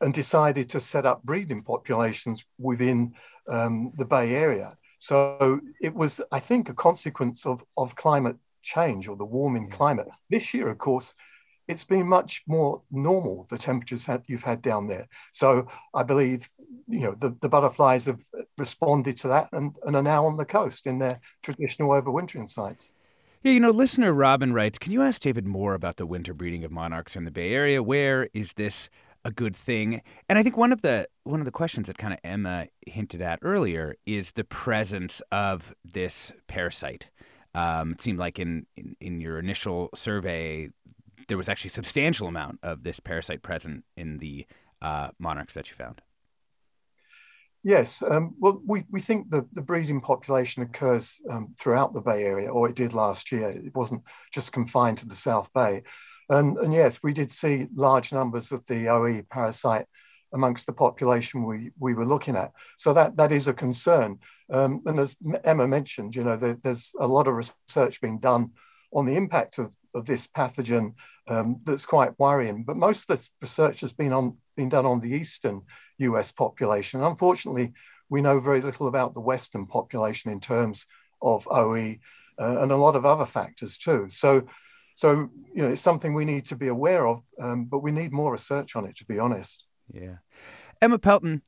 and 0.00 0.14
decided 0.14 0.68
to 0.70 0.80
set 0.80 1.06
up 1.06 1.22
breeding 1.24 1.62
populations 1.62 2.44
within 2.58 3.14
um, 3.48 3.92
the 3.96 4.04
Bay 4.04 4.34
Area. 4.34 4.76
So 4.98 5.60
it 5.80 5.94
was, 5.94 6.20
I 6.30 6.40
think, 6.40 6.68
a 6.68 6.74
consequence 6.74 7.46
of, 7.46 7.64
of 7.76 7.94
climate 7.94 8.36
change 8.62 9.08
or 9.08 9.16
the 9.16 9.24
warming 9.24 9.70
climate. 9.70 10.08
This 10.30 10.54
year, 10.54 10.68
of 10.68 10.78
course, 10.78 11.14
it's 11.68 11.84
been 11.84 12.08
much 12.08 12.42
more 12.46 12.82
normal 12.90 13.46
the 13.50 13.58
temperatures 13.58 14.04
that 14.06 14.22
you've 14.26 14.42
had 14.42 14.62
down 14.62 14.88
there. 14.88 15.06
So 15.32 15.68
I 15.94 16.02
believe 16.02 16.48
you 16.88 17.00
know 17.00 17.14
the, 17.14 17.36
the 17.40 17.48
butterflies 17.48 18.06
have 18.06 18.20
responded 18.56 19.16
to 19.18 19.28
that 19.28 19.48
and, 19.52 19.76
and 19.84 19.94
are 19.94 20.02
now 20.02 20.26
on 20.26 20.36
the 20.36 20.44
coast 20.44 20.86
in 20.86 20.98
their 20.98 21.20
traditional 21.42 21.90
overwintering 21.90 22.48
sites. 22.48 22.90
Yeah, 23.42 23.52
you 23.52 23.60
know, 23.60 23.70
listener 23.70 24.12
Robin 24.12 24.52
writes, 24.52 24.80
can 24.80 24.90
you 24.90 25.02
ask 25.02 25.20
David 25.20 25.46
more 25.46 25.74
about 25.74 25.96
the 25.96 26.06
winter 26.06 26.34
breeding 26.34 26.64
of 26.64 26.72
monarchs 26.72 27.14
in 27.14 27.24
the 27.24 27.30
Bay 27.30 27.52
Area? 27.52 27.80
Where 27.80 28.28
is 28.34 28.54
this 28.54 28.90
a 29.24 29.30
good 29.30 29.54
thing? 29.54 30.02
And 30.28 30.38
I 30.38 30.42
think 30.42 30.56
one 30.56 30.72
of 30.72 30.82
the 30.82 31.06
one 31.22 31.40
of 31.40 31.44
the 31.44 31.52
questions 31.52 31.86
that 31.86 31.98
kind 31.98 32.12
of 32.12 32.18
Emma 32.24 32.66
hinted 32.86 33.22
at 33.22 33.38
earlier 33.42 33.94
is 34.06 34.32
the 34.32 34.44
presence 34.44 35.22
of 35.30 35.74
this 35.84 36.32
parasite. 36.48 37.10
Um, 37.54 37.92
it 37.92 38.02
seemed 38.02 38.18
like 38.18 38.38
in, 38.38 38.66
in, 38.76 38.96
in 39.00 39.20
your 39.20 39.38
initial 39.38 39.90
survey, 39.94 40.70
there 41.28 41.36
was 41.36 41.48
actually 41.48 41.70
a 41.70 41.72
substantial 41.72 42.28
amount 42.28 42.58
of 42.62 42.82
this 42.82 43.00
parasite 43.00 43.42
present 43.42 43.84
in 43.96 44.18
the 44.18 44.46
uh, 44.80 45.10
monarchs 45.18 45.54
that 45.54 45.68
you 45.68 45.74
found. 45.74 46.00
Yes, 47.64 48.02
um, 48.08 48.34
well, 48.38 48.62
we, 48.64 48.84
we 48.90 49.00
think 49.00 49.30
the, 49.30 49.46
the 49.52 49.60
breeding 49.60 50.00
population 50.00 50.62
occurs 50.62 51.20
um, 51.28 51.54
throughout 51.58 51.92
the 51.92 52.00
Bay 52.00 52.22
Area, 52.22 52.48
or 52.50 52.68
it 52.68 52.76
did 52.76 52.94
last 52.94 53.32
year. 53.32 53.50
It 53.50 53.74
wasn't 53.74 54.02
just 54.32 54.52
confined 54.52 54.98
to 54.98 55.08
the 55.08 55.16
South 55.16 55.52
Bay. 55.52 55.82
And, 56.30 56.56
and 56.58 56.72
yes, 56.72 57.00
we 57.02 57.12
did 57.12 57.32
see 57.32 57.66
large 57.74 58.12
numbers 58.12 58.52
of 58.52 58.64
the 58.66 58.88
OE 58.88 59.22
parasite 59.28 59.86
amongst 60.32 60.66
the 60.66 60.72
population 60.72 61.44
we, 61.44 61.70
we 61.78 61.94
were 61.94 62.06
looking 62.06 62.36
at. 62.36 62.52
So 62.76 62.92
that, 62.92 63.16
that 63.16 63.32
is 63.32 63.48
a 63.48 63.54
concern. 63.54 64.18
Um, 64.50 64.82
and 64.86 65.00
as 65.00 65.16
Emma 65.44 65.66
mentioned, 65.66 66.16
you 66.16 66.24
know, 66.24 66.36
there, 66.36 66.58
there's 66.62 66.92
a 66.98 67.06
lot 67.06 67.28
of 67.28 67.34
research 67.34 68.00
being 68.00 68.18
done 68.18 68.50
on 68.92 69.06
the 69.06 69.16
impact 69.16 69.58
of, 69.58 69.74
of 69.94 70.06
this 70.06 70.26
pathogen 70.26 70.94
um, 71.28 71.60
that's 71.64 71.86
quite 71.86 72.18
worrying. 72.18 72.64
But 72.64 72.76
most 72.76 73.10
of 73.10 73.18
the 73.18 73.28
research 73.40 73.80
has 73.80 73.92
been 73.92 74.12
on 74.12 74.36
been 74.56 74.68
done 74.68 74.86
on 74.86 75.00
the 75.00 75.10
eastern 75.10 75.62
US 75.98 76.32
population. 76.32 77.02
Unfortunately, 77.02 77.72
we 78.08 78.20
know 78.20 78.40
very 78.40 78.60
little 78.60 78.88
about 78.88 79.14
the 79.14 79.20
western 79.20 79.66
population 79.66 80.32
in 80.32 80.40
terms 80.40 80.86
of 81.22 81.46
OE 81.48 81.96
uh, 82.40 82.60
and 82.60 82.72
a 82.72 82.76
lot 82.76 82.96
of 82.96 83.06
other 83.06 83.26
factors 83.26 83.78
too. 83.78 84.08
So, 84.10 84.48
so 84.94 85.30
you 85.54 85.62
know, 85.62 85.68
it's 85.68 85.82
something 85.82 86.12
we 86.12 86.24
need 86.24 86.46
to 86.46 86.56
be 86.56 86.68
aware 86.68 87.06
of, 87.06 87.22
um, 87.40 87.66
but 87.66 87.80
we 87.80 87.92
need 87.92 88.12
more 88.12 88.32
research 88.32 88.74
on 88.74 88.84
it, 88.84 88.96
to 88.96 89.04
be 89.04 89.18
honest. 89.18 89.67
Yeah, 89.92 90.16
Emma 90.80 90.98
Pelton. 90.98 91.42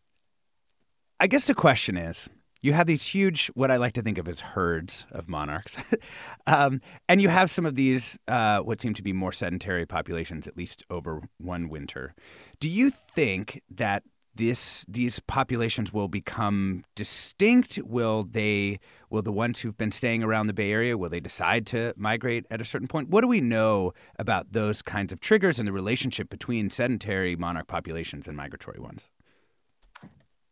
I 1.19 1.27
guess 1.27 1.47
the 1.47 1.55
question 1.55 1.97
is 1.97 2.31
you 2.63 2.73
have 2.73 2.87
these 2.87 3.07
huge, 3.07 3.49
what 3.49 3.71
I 3.71 3.77
like 3.77 3.93
to 3.95 4.03
think 4.03 4.19
of 4.19 4.29
as 4.29 4.41
herds 4.41 5.07
of 5.11 5.29
monarchs, 5.29 5.77
um, 6.47 6.81
and 7.09 7.21
you 7.21 7.29
have 7.29 7.51
some 7.51 7.67
of 7.67 7.75
these, 7.75 8.19
uh, 8.29 8.61
what 8.61 8.81
seem 8.81 8.95
to 8.95 9.03
be 9.03 9.13
more 9.13 9.33
sedentary 9.33 9.87
populations, 9.87 10.47
at 10.47 10.57
least 10.57 10.85
over 10.91 11.23
one 11.39 11.69
winter. 11.69 12.15
Do 12.59 12.69
you 12.69 12.91
think 12.91 13.63
that 13.71 14.03
this 14.41 14.87
these 14.89 15.21
populations 15.21 15.93
will 15.93 16.09
become 16.09 16.83
distinct? 16.97 17.79
Will 17.85 18.25
they 18.25 18.81
will 19.11 19.21
the 19.21 19.31
ones 19.31 19.61
who've 19.61 19.77
been 19.77 19.93
staying 19.93 20.23
around 20.23 20.47
the 20.47 20.55
Bay 20.55 20.73
Area 20.73 20.97
will 20.97 21.11
they 21.11 21.21
decide 21.21 21.67
to 21.67 21.93
migrate 21.97 22.47
at 22.51 22.61
a 22.61 22.65
certain 22.65 22.89
point? 22.89 23.11
What 23.11 23.21
do 23.21 23.29
we 23.29 23.43
know 23.43 23.93
about 24.19 24.53
those 24.53 24.81
kinds 24.81 25.13
of 25.13 25.21
triggers 25.21 25.59
and 25.59 25.69
the 25.69 25.73
relationship 25.73 26.31
between 26.31 26.71
sedentary 26.71 27.37
monarch 27.37 27.67
populations 27.67 28.27
and 28.27 28.37
migratory 28.37 28.81
ones? 28.81 29.11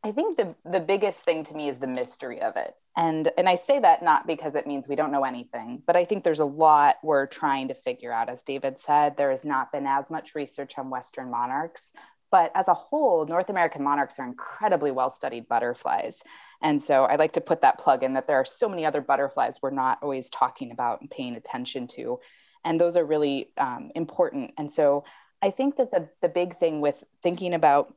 I 0.05 0.13
think 0.13 0.37
the 0.37 0.55
the 0.71 0.81
biggest 0.81 1.21
thing 1.23 1.43
to 1.45 1.55
me 1.55 1.69
is 1.69 1.79
the 1.79 1.87
mystery 1.87 2.43
of 2.43 2.57
it. 2.57 2.75
And 2.95 3.31
and 3.39 3.49
I 3.49 3.55
say 3.55 3.81
that 3.81 4.03
not 4.03 4.27
because 4.27 4.55
it 4.55 4.67
means 4.67 4.87
we 4.87 4.97
don't 4.97 5.13
know 5.13 5.25
anything, 5.25 5.83
but 5.87 5.97
I 5.97 6.05
think 6.05 6.25
there's 6.25 6.41
a 6.41 6.45
lot 6.45 6.97
we're 7.03 7.27
trying 7.27 7.69
to 7.69 7.75
figure 7.75 8.13
out. 8.13 8.29
As 8.29 8.43
David 8.43 8.79
said, 8.79 9.17
there 9.17 9.31
has 9.31 9.47
not 9.47 9.73
been 9.73 9.87
as 9.87 10.11
much 10.11 10.35
research 10.35 10.77
on 10.77 10.91
Western 10.91 11.31
monarchs. 11.31 11.93
But 12.31 12.53
as 12.55 12.69
a 12.69 12.75
whole, 12.75 13.27
North 13.27 13.51
American 13.51 13.83
monarchs 13.83 14.19
are 14.19 14.27
incredibly 14.27 14.91
well 14.91 15.11
studied 15.11 15.49
butterflies. 15.49 16.23
And 16.63 16.83
so 16.83 17.05
I 17.05 17.17
like 17.17 17.33
to 17.33 17.41
put 17.41 17.63
that 17.63 17.79
plug 17.79 18.03
in 18.03 18.15
that 18.15 18.27
there 18.27 18.37
are 18.37 18.45
so 18.45 18.69
many 18.69 18.85
other 18.85 19.01
butterflies 19.01 19.61
we're 19.63 19.71
not 19.71 19.99
always 20.03 20.29
talking 20.31 20.71
about 20.71 21.01
and 21.01 21.11
paying 21.11 21.37
attention 21.37 21.87
to. 21.89 22.21
And 22.65 22.81
those 22.81 22.97
are 22.97 23.05
really 23.05 23.51
um, 23.57 23.91
important. 23.95 24.53
And 24.59 24.71
so 24.71 25.05
I 25.41 25.51
think 25.51 25.77
that 25.77 25.91
the, 25.91 26.09
the 26.21 26.29
big 26.29 26.59
thing 26.59 26.81
with 26.81 27.03
thinking 27.23 27.55
about 27.55 27.95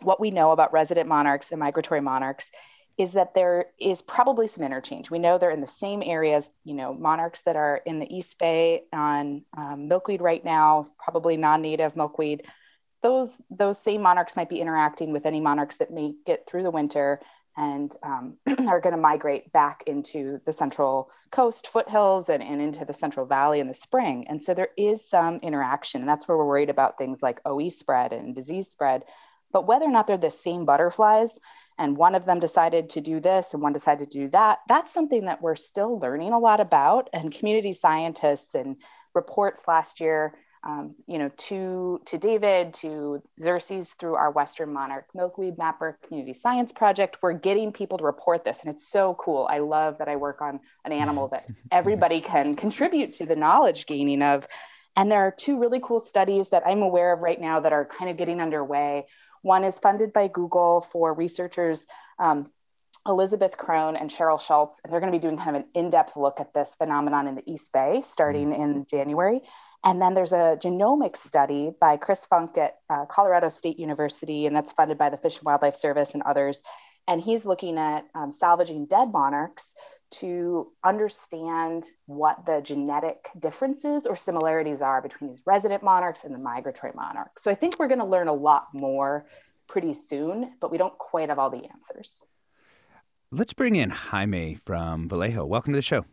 what 0.00 0.20
we 0.20 0.30
know 0.30 0.52
about 0.52 0.72
resident 0.72 1.08
monarchs 1.08 1.50
and 1.50 1.60
migratory 1.60 2.00
monarchs 2.00 2.50
is 2.96 3.12
that 3.12 3.34
there 3.34 3.66
is 3.80 4.02
probably 4.02 4.46
some 4.46 4.62
interchange. 4.62 5.10
We 5.10 5.18
know 5.18 5.36
they're 5.36 5.50
in 5.50 5.60
the 5.60 5.66
same 5.66 6.02
areas, 6.04 6.48
you 6.62 6.74
know, 6.74 6.94
monarchs 6.94 7.42
that 7.42 7.56
are 7.56 7.80
in 7.84 7.98
the 7.98 8.14
East 8.14 8.38
Bay 8.38 8.84
on 8.92 9.44
um, 9.56 9.88
milkweed 9.88 10.22
right 10.22 10.44
now, 10.44 10.86
probably 10.98 11.36
non-native 11.36 11.96
milkweed. 11.96 12.44
Those 13.04 13.40
those 13.50 13.80
same 13.80 14.02
monarchs 14.02 14.34
might 14.34 14.48
be 14.48 14.60
interacting 14.60 15.12
with 15.12 15.26
any 15.26 15.40
monarchs 15.40 15.76
that 15.76 15.92
may 15.92 16.14
get 16.26 16.48
through 16.48 16.64
the 16.64 16.72
winter 16.72 17.20
and 17.56 17.94
um, 18.02 18.36
are 18.66 18.80
going 18.80 18.96
to 18.96 19.00
migrate 19.00 19.52
back 19.52 19.84
into 19.86 20.40
the 20.44 20.52
central 20.52 21.08
coast 21.30 21.68
foothills 21.68 22.28
and, 22.28 22.42
and 22.42 22.60
into 22.60 22.84
the 22.84 22.92
central 22.92 23.26
valley 23.26 23.60
in 23.60 23.68
the 23.68 23.74
spring. 23.74 24.26
And 24.28 24.42
so 24.42 24.54
there 24.54 24.70
is 24.76 25.08
some 25.08 25.36
interaction, 25.36 26.00
and 26.00 26.08
that's 26.08 26.26
where 26.26 26.36
we're 26.36 26.46
worried 26.46 26.70
about 26.70 26.98
things 26.98 27.22
like 27.22 27.40
OE 27.44 27.68
spread 27.68 28.12
and 28.12 28.34
disease 28.34 28.68
spread 28.68 29.04
but 29.54 29.68
whether 29.68 29.86
or 29.86 29.92
not 29.92 30.08
they're 30.08 30.18
the 30.18 30.30
same 30.30 30.64
butterflies 30.64 31.38
and 31.78 31.96
one 31.96 32.16
of 32.16 32.24
them 32.24 32.40
decided 32.40 32.90
to 32.90 33.00
do 33.00 33.20
this 33.20 33.54
and 33.54 33.62
one 33.62 33.72
decided 33.72 34.10
to 34.10 34.18
do 34.18 34.28
that, 34.30 34.58
that's 34.66 34.92
something 34.92 35.26
that 35.26 35.40
we're 35.40 35.54
still 35.54 35.98
learning 36.00 36.32
a 36.32 36.38
lot 36.40 36.58
about. 36.60 37.08
And 37.12 37.32
community 37.32 37.72
scientists 37.72 38.56
and 38.56 38.76
reports 39.14 39.62
last 39.68 40.00
year, 40.00 40.34
um, 40.64 40.94
you 41.06 41.18
know, 41.18 41.30
to, 41.36 42.00
to 42.06 42.18
David, 42.18 42.74
to 42.74 43.22
Xerces 43.40 43.94
through 43.96 44.14
our 44.14 44.30
Western 44.30 44.72
Monarch 44.72 45.06
Milkweed 45.14 45.58
Mapper 45.58 45.98
Community 46.06 46.32
Science 46.32 46.72
Project, 46.72 47.18
we're 47.22 47.34
getting 47.34 47.72
people 47.72 47.98
to 47.98 48.04
report 48.04 48.44
this. 48.44 48.62
And 48.62 48.74
it's 48.74 48.88
so 48.88 49.14
cool. 49.14 49.46
I 49.50 49.58
love 49.58 49.98
that 49.98 50.08
I 50.08 50.16
work 50.16 50.40
on 50.40 50.60
an 50.84 50.92
animal 50.92 51.28
that 51.28 51.46
everybody 51.70 52.20
can 52.20 52.56
contribute 52.56 53.12
to 53.14 53.26
the 53.26 53.36
knowledge 53.36 53.86
gaining 53.86 54.22
of. 54.22 54.46
And 54.96 55.10
there 55.10 55.20
are 55.20 55.34
two 55.36 55.58
really 55.58 55.80
cool 55.82 56.00
studies 56.00 56.48
that 56.50 56.62
I'm 56.66 56.82
aware 56.82 57.12
of 57.12 57.20
right 57.20 57.40
now 57.40 57.60
that 57.60 57.72
are 57.72 57.84
kind 57.84 58.10
of 58.10 58.16
getting 58.16 58.40
underway 58.40 59.06
one 59.44 59.62
is 59.62 59.78
funded 59.78 60.14
by 60.14 60.28
Google 60.28 60.80
for 60.80 61.12
researchers 61.12 61.84
um, 62.18 62.50
Elizabeth 63.06 63.56
Crone 63.56 63.96
and 63.96 64.10
Cheryl 64.10 64.40
Schultz. 64.40 64.80
And 64.82 64.92
they're 64.92 65.00
going 65.00 65.12
to 65.12 65.18
be 65.18 65.22
doing 65.22 65.36
kind 65.36 65.56
of 65.56 65.62
an 65.62 65.68
in 65.74 65.90
depth 65.90 66.16
look 66.16 66.40
at 66.40 66.54
this 66.54 66.74
phenomenon 66.76 67.28
in 67.28 67.34
the 67.34 67.42
East 67.50 67.72
Bay 67.72 68.02
starting 68.04 68.50
mm-hmm. 68.50 68.62
in 68.62 68.86
January. 68.90 69.40
And 69.84 70.00
then 70.00 70.14
there's 70.14 70.32
a 70.32 70.56
genomic 70.60 71.16
study 71.16 71.70
by 71.78 71.98
Chris 71.98 72.26
Funk 72.26 72.56
at 72.56 72.78
uh, 72.88 73.04
Colorado 73.04 73.50
State 73.50 73.78
University, 73.78 74.46
and 74.46 74.56
that's 74.56 74.72
funded 74.72 74.96
by 74.96 75.10
the 75.10 75.18
Fish 75.18 75.36
and 75.36 75.44
Wildlife 75.44 75.74
Service 75.74 76.14
and 76.14 76.22
others. 76.22 76.62
And 77.06 77.20
he's 77.20 77.44
looking 77.44 77.76
at 77.76 78.06
um, 78.14 78.30
salvaging 78.30 78.86
dead 78.86 79.12
monarchs 79.12 79.74
to 80.10 80.72
understand 80.84 81.84
what 82.06 82.46
the 82.46 82.60
genetic 82.62 83.28
differences 83.38 84.06
or 84.06 84.16
similarities 84.16 84.80
are 84.80 85.02
between 85.02 85.28
these 85.28 85.42
resident 85.44 85.82
monarchs 85.82 86.24
and 86.24 86.34
the 86.34 86.38
migratory 86.38 86.92
monarchs. 86.94 87.42
So 87.42 87.50
I 87.50 87.54
think 87.54 87.78
we're 87.78 87.88
going 87.88 87.98
to 87.98 88.06
learn 88.06 88.28
a 88.28 88.32
lot 88.32 88.68
more 88.72 89.26
pretty 89.66 89.92
soon, 89.92 90.54
but 90.60 90.70
we 90.70 90.78
don't 90.78 90.96
quite 90.96 91.28
have 91.28 91.38
all 91.38 91.50
the 91.50 91.68
answers. 91.74 92.24
Let's 93.36 93.52
bring 93.52 93.74
in 93.74 93.90
Jaime 93.90 94.54
from 94.54 95.08
Vallejo. 95.08 95.44
Welcome 95.44 95.72
to 95.72 95.78
the 95.78 95.82
show. 95.82 96.06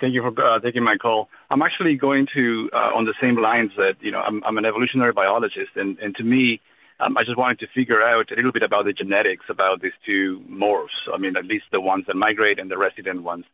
Thank 0.00 0.12
you 0.12 0.22
for 0.22 0.34
uh, 0.44 0.58
taking 0.58 0.82
my 0.82 0.96
call. 0.96 1.28
I'm 1.50 1.62
actually 1.62 1.94
going 1.94 2.26
to 2.34 2.68
uh, 2.72 2.98
on 2.98 3.04
the 3.04 3.14
same 3.22 3.36
lines 3.40 3.70
that 3.76 3.94
you 4.00 4.10
know 4.10 4.18
I'm, 4.18 4.42
I'm 4.42 4.58
an 4.58 4.64
evolutionary 4.64 5.12
biologist, 5.12 5.76
and, 5.76 5.96
and 6.00 6.16
to 6.16 6.24
me, 6.24 6.60
um, 6.98 7.16
I 7.16 7.22
just 7.22 7.38
wanted 7.38 7.60
to 7.60 7.68
figure 7.72 8.02
out 8.02 8.32
a 8.32 8.34
little 8.34 8.50
bit 8.50 8.64
about 8.64 8.86
the 8.86 8.92
genetics 8.92 9.44
about 9.48 9.80
these 9.80 9.92
two 10.04 10.42
morphs. 10.50 10.98
I 11.14 11.16
mean, 11.16 11.36
at 11.36 11.44
least 11.44 11.66
the 11.70 11.80
ones 11.80 12.06
that 12.08 12.16
migrate 12.16 12.58
and 12.58 12.68
the 12.68 12.76
resident 12.76 13.22
ones. 13.22 13.44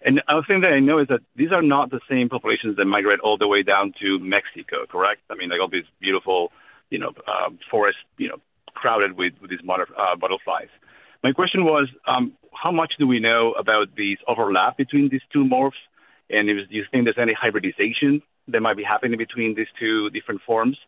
And 0.00 0.22
other 0.28 0.46
thing 0.48 0.62
that 0.62 0.72
I 0.72 0.80
know 0.80 0.98
is 0.98 1.08
that 1.08 1.20
these 1.36 1.52
are 1.52 1.62
not 1.62 1.90
the 1.90 2.00
same 2.08 2.30
populations 2.30 2.78
that 2.78 2.86
migrate 2.86 3.20
all 3.20 3.36
the 3.36 3.48
way 3.48 3.62
down 3.62 3.92
to 4.00 4.18
Mexico, 4.18 4.86
correct? 4.88 5.20
I 5.28 5.34
mean, 5.34 5.50
like 5.50 5.60
all 5.60 5.68
these 5.68 5.84
beautiful, 6.00 6.52
you 6.88 6.98
know, 6.98 7.12
uh, 7.28 7.50
forests, 7.70 8.00
you 8.16 8.28
know, 8.28 8.38
crowded 8.72 9.18
with, 9.18 9.34
with 9.42 9.50
these 9.50 9.60
uh, 9.68 10.16
butterflies. 10.16 10.68
My 11.26 11.32
question 11.32 11.64
was, 11.64 11.88
um, 12.06 12.34
how 12.52 12.70
much 12.70 12.92
do 13.00 13.06
we 13.08 13.18
know 13.18 13.50
about 13.58 13.96
these 13.96 14.16
overlap 14.28 14.76
between 14.76 15.08
these 15.08 15.26
two 15.32 15.42
morphs? 15.42 15.82
And 16.30 16.48
if 16.48 16.68
you 16.70 16.84
think 16.88 17.02
there's 17.02 17.18
any 17.20 17.34
hybridization 17.34 18.22
that 18.46 18.60
might 18.60 18.76
be 18.76 18.84
happening 18.84 19.18
between 19.18 19.56
these 19.56 19.66
two 19.76 20.08
different 20.10 20.42
forms? 20.46 20.78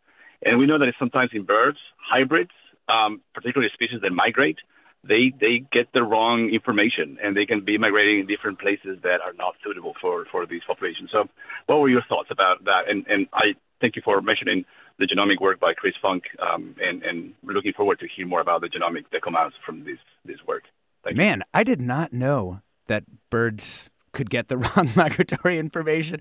And 0.47 0.61
we 0.61 0.67
know 0.67 0.79
that 0.79 0.95
sometimes 0.97 1.31
in 1.33 1.43
birds, 1.43 1.79
hybrids, 1.99 2.53
um, 2.89 3.21
particularly 3.35 3.69
species 3.75 3.99
that 4.03 4.13
migrate, 4.13 4.59
they 5.03 5.33
they 5.41 5.65
get 5.73 5.93
the 5.93 6.05
wrong 6.05 6.51
information 6.51 7.19
and 7.21 7.37
they 7.37 7.47
can 7.47 7.65
be 7.65 7.77
migrating 7.77 8.21
in 8.21 8.27
different 8.29 8.61
places 8.61 8.99
that 9.03 9.21
are 9.21 9.33
not 9.33 9.57
suitable 9.65 9.95
for 10.01 10.25
for 10.31 10.47
these 10.47 10.63
populations. 10.69 11.11
So, 11.11 11.29
what 11.67 11.81
were 11.81 11.89
your 11.89 12.05
thoughts 12.09 12.31
about 12.31 12.65
that? 12.65 12.83
And 12.89 13.05
and 13.09 13.27
I 13.33 13.55
thank 13.81 13.97
you 13.97 14.03
for 14.05 14.21
mentioning 14.21 14.65
the 14.99 15.07
genomic 15.07 15.41
work 15.41 15.61
by 15.61 15.75
Chris 15.75 15.95
Funk, 16.01 16.25
um, 16.41 16.75
and 16.81 17.03
and 17.03 17.35
we're 17.43 17.53
looking 17.53 17.73
forward 17.73 18.01
to 18.01 18.09
hear 18.15 18.27
more 18.27 18.41
about 18.41 18.61
the 18.61 18.69
genomic 18.69 19.05
that 19.13 19.23
out 19.37 19.53
from 19.65 19.85
this 19.85 19.99
this 20.25 20.39
work. 20.47 20.65
Thank 21.05 21.17
Man, 21.17 21.39
you. 21.39 21.45
I 21.55 21.65
did 21.65 21.81
not 21.81 22.13
know 22.13 22.61
that 22.87 23.05
birds 23.31 23.91
could 24.13 24.31
get 24.31 24.49
the 24.49 24.57
wrong 24.77 24.91
migratory 24.97 25.59
information. 25.59 26.21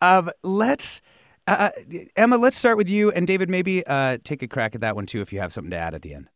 Um, 0.00 0.30
let's. 0.42 1.00
Uh, 1.44 1.70
uh, 1.70 1.82
Emma, 2.14 2.36
let's 2.36 2.56
start 2.56 2.76
with 2.76 2.88
you, 2.88 3.10
and 3.10 3.26
David, 3.26 3.50
maybe 3.50 3.84
uh, 3.84 4.18
take 4.22 4.42
a 4.42 4.48
crack 4.48 4.76
at 4.76 4.80
that 4.80 4.94
one 4.94 5.06
too 5.06 5.20
if 5.20 5.32
you 5.32 5.40
have 5.40 5.52
something 5.52 5.72
to 5.72 5.76
add 5.76 5.92
at 5.92 6.02
the 6.02 6.14
end. 6.14 6.28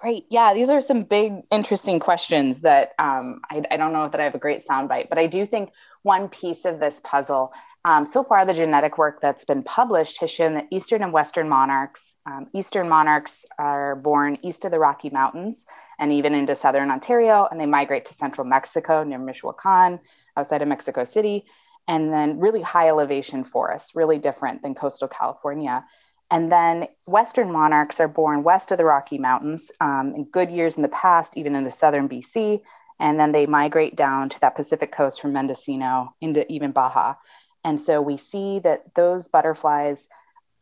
Great. 0.00 0.26
Yeah, 0.30 0.54
these 0.54 0.70
are 0.70 0.80
some 0.80 1.02
big, 1.02 1.42
interesting 1.50 1.98
questions 1.98 2.60
that 2.60 2.92
um, 3.00 3.40
I, 3.50 3.64
I, 3.68 3.76
don't 3.76 3.92
know 3.92 4.08
that 4.08 4.20
I 4.20 4.22
have 4.22 4.34
a 4.36 4.38
great 4.38 4.62
soundbite, 4.64 5.08
but 5.08 5.18
I 5.18 5.26
do 5.26 5.44
think 5.44 5.72
one 6.02 6.28
piece 6.28 6.64
of 6.64 6.78
this 6.78 7.00
puzzle. 7.02 7.52
Um, 7.84 8.06
so 8.06 8.22
far, 8.22 8.46
the 8.46 8.54
genetic 8.54 8.96
work 8.96 9.20
that's 9.20 9.44
been 9.44 9.64
published 9.64 10.20
has 10.20 10.30
shown 10.30 10.54
that 10.54 10.66
Eastern 10.70 11.02
and 11.02 11.12
Western 11.12 11.48
monarchs, 11.48 12.14
um, 12.26 12.46
Eastern 12.54 12.88
monarchs 12.88 13.44
are 13.58 13.96
born 13.96 14.38
east 14.44 14.64
of 14.64 14.70
the 14.70 14.78
Rocky 14.78 15.10
Mountains 15.10 15.66
and 15.98 16.12
even 16.12 16.32
into 16.32 16.54
Southern 16.54 16.92
Ontario, 16.92 17.48
and 17.50 17.60
they 17.60 17.66
migrate 17.66 18.04
to 18.04 18.14
central 18.14 18.46
Mexico 18.46 19.02
near 19.02 19.18
Michoacan, 19.18 19.98
outside 20.36 20.62
of 20.62 20.68
Mexico 20.68 21.02
City, 21.02 21.44
and 21.88 22.12
then 22.12 22.38
really 22.38 22.62
high 22.62 22.86
elevation 22.86 23.42
forests, 23.42 23.96
really 23.96 24.18
different 24.18 24.62
than 24.62 24.76
coastal 24.76 25.08
California. 25.08 25.84
And 26.30 26.52
then 26.52 26.88
Western 27.06 27.50
monarchs 27.50 28.00
are 28.00 28.08
born 28.08 28.42
west 28.42 28.70
of 28.70 28.78
the 28.78 28.84
Rocky 28.84 29.18
Mountains 29.18 29.72
um, 29.80 30.12
in 30.14 30.24
good 30.24 30.50
years 30.50 30.76
in 30.76 30.82
the 30.82 30.88
past, 30.88 31.36
even 31.36 31.54
into 31.54 31.70
southern 31.70 32.08
BC. 32.08 32.60
And 33.00 33.18
then 33.18 33.32
they 33.32 33.46
migrate 33.46 33.96
down 33.96 34.28
to 34.28 34.40
that 34.40 34.56
Pacific 34.56 34.92
coast 34.92 35.20
from 35.20 35.32
Mendocino 35.32 36.14
into 36.20 36.50
even 36.52 36.72
Baja. 36.72 37.14
And 37.64 37.80
so 37.80 38.02
we 38.02 38.16
see 38.16 38.58
that 38.60 38.94
those 38.94 39.28
butterflies 39.28 40.08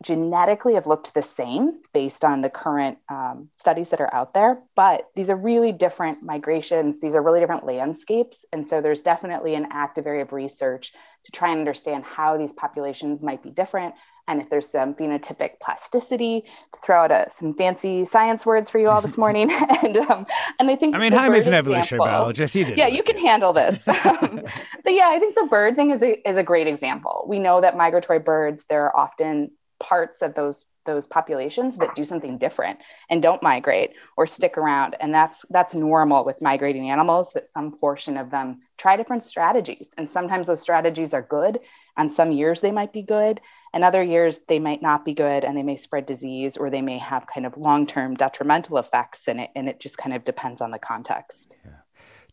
genetically 0.03 0.75
have 0.75 0.87
looked 0.87 1.15
the 1.15 1.23
same 1.23 1.81
based 1.95 2.25
on 2.25 2.43
the 2.43 2.51
current 2.51 2.99
um, 3.09 3.49
studies 3.57 3.89
that 3.91 4.01
are 4.01 4.15
out 4.15 4.35
there. 4.35 4.61
But 4.75 5.09
these 5.17 5.31
are 5.31 5.37
really 5.37 5.73
different 5.73 6.23
migrations, 6.23 7.01
these 7.01 7.15
are 7.15 7.23
really 7.23 7.41
different 7.41 7.65
landscapes. 7.65 8.45
And 8.53 8.67
so 8.67 8.81
there's 8.81 9.03
definitely 9.03 9.55
an 9.55 9.69
active 9.71 10.07
area 10.07 10.23
of 10.23 10.33
research 10.33 10.93
to 11.25 11.33
try 11.33 11.51
and 11.51 11.61
understand 11.61 12.05
how 12.05 12.37
these 12.37 12.53
populations 12.53 13.23
might 13.23 13.43
be 13.43 13.51
different 13.51 13.95
and 14.29 14.41
if 14.41 14.51
there's 14.51 14.69
some 14.69 14.95
phenotypic 14.95 15.61
plasticity 15.61 16.43
to 16.73 16.81
throw 16.81 17.05
out 17.05 17.11
a, 17.11 17.27
some 17.31 17.53
fancy 17.53 18.05
science 18.05 18.45
words 18.45 18.71
for 18.71 18.79
you 18.79 18.89
all 18.89 19.01
this 19.01 19.19
morning. 19.25 19.51
And 19.83 19.99
um, 19.99 20.27
and 20.59 20.71
I 20.71 20.77
think 20.77 20.95
I 20.95 20.99
mean 20.99 21.13
Jaime's 21.13 21.47
an 21.47 21.55
evolutionary 21.55 21.99
biologist. 21.99 22.55
He's 22.55 22.71
yeah 22.71 22.87
you 22.87 23.03
can 23.03 23.19
handle 23.19 23.53
this. 23.53 23.87
Um, 24.07 24.43
but 24.85 24.93
yeah 24.93 25.09
I 25.11 25.19
think 25.19 25.35
the 25.35 25.47
bird 25.51 25.75
thing 25.75 25.91
is 25.91 26.03
a, 26.03 26.29
is 26.29 26.37
a 26.37 26.43
great 26.43 26.67
example. 26.67 27.25
We 27.29 27.39
know 27.39 27.61
that 27.61 27.77
migratory 27.77 28.21
birds 28.21 28.65
there 28.69 28.85
are 28.85 28.97
often 28.97 29.51
parts 29.81 30.23
of 30.23 30.35
those 30.35 30.65
those 30.87 31.07
populations 31.07 31.77
that 31.77 31.95
do 31.95 32.05
something 32.05 32.39
different 32.39 32.81
and 33.11 33.23
don't 33.23 33.43
migrate 33.43 33.93
or 34.17 34.27
stick 34.27 34.57
around. 34.57 34.97
And 35.01 35.13
that's 35.13 35.45
that's 35.51 35.75
normal 35.75 36.25
with 36.25 36.41
migrating 36.41 36.91
animals 36.91 37.33
that 37.35 37.47
some 37.47 37.77
portion 37.77 38.17
of 38.17 38.31
them 38.31 38.63
try 38.79 38.97
different 38.97 39.23
strategies. 39.23 39.93
And 39.99 40.09
sometimes 40.09 40.47
those 40.47 40.63
strategies 40.63 41.13
are 41.13 41.23
good. 41.23 41.61
And 41.97 42.13
some 42.13 42.33
years 42.33 42.61
they 42.61 42.73
might 42.73 42.93
be 42.93 43.03
good. 43.03 43.41
And 43.75 43.85
other 43.85 44.03
years 44.03 44.41
they 44.49 44.59
might 44.59 44.81
not 44.81 45.05
be 45.05 45.13
good 45.13 45.45
and 45.45 45.57
they 45.57 45.63
may 45.63 45.77
spread 45.77 46.07
disease 46.07 46.57
or 46.57 46.71
they 46.71 46.83
may 46.83 46.99
have 46.99 47.27
kind 47.27 47.45
of 47.45 47.57
long-term 47.57 48.15
detrimental 48.15 48.79
effects 48.79 49.29
and 49.29 49.41
it. 49.41 49.51
And 49.55 49.69
it 49.69 49.81
just 49.81 49.99
kind 49.99 50.15
of 50.15 50.25
depends 50.25 50.61
on 50.61 50.71
the 50.71 50.79
context. 50.79 51.57
Yeah. 51.65 51.73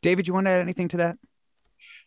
david 0.01 0.27
you 0.27 0.33
want 0.33 0.47
to 0.47 0.51
add 0.51 0.61
anything 0.61 0.87
to 0.89 0.97
that 0.97 1.17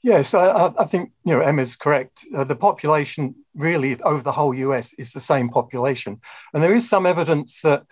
Yes, 0.07 0.35
I, 0.35 0.73
I, 0.79 0.85
think 0.85 1.11
you 1.25 1.35
know 1.35 1.41
Emma's 1.41 1.75
correct. 1.75 2.25
Uh, 2.33 2.45
the 2.45 2.55
population 2.55 3.35
really 3.57 4.01
over 4.03 4.23
the 4.23 4.31
whole 4.31 4.55
US 4.55 4.93
is 4.93 5.11
the 5.11 5.19
same 5.19 5.49
population, 5.49 6.21
and 6.55 6.63
there 6.63 6.77
is 6.77 6.89
some 6.89 7.07
evidence 7.07 7.61
that 7.63 7.83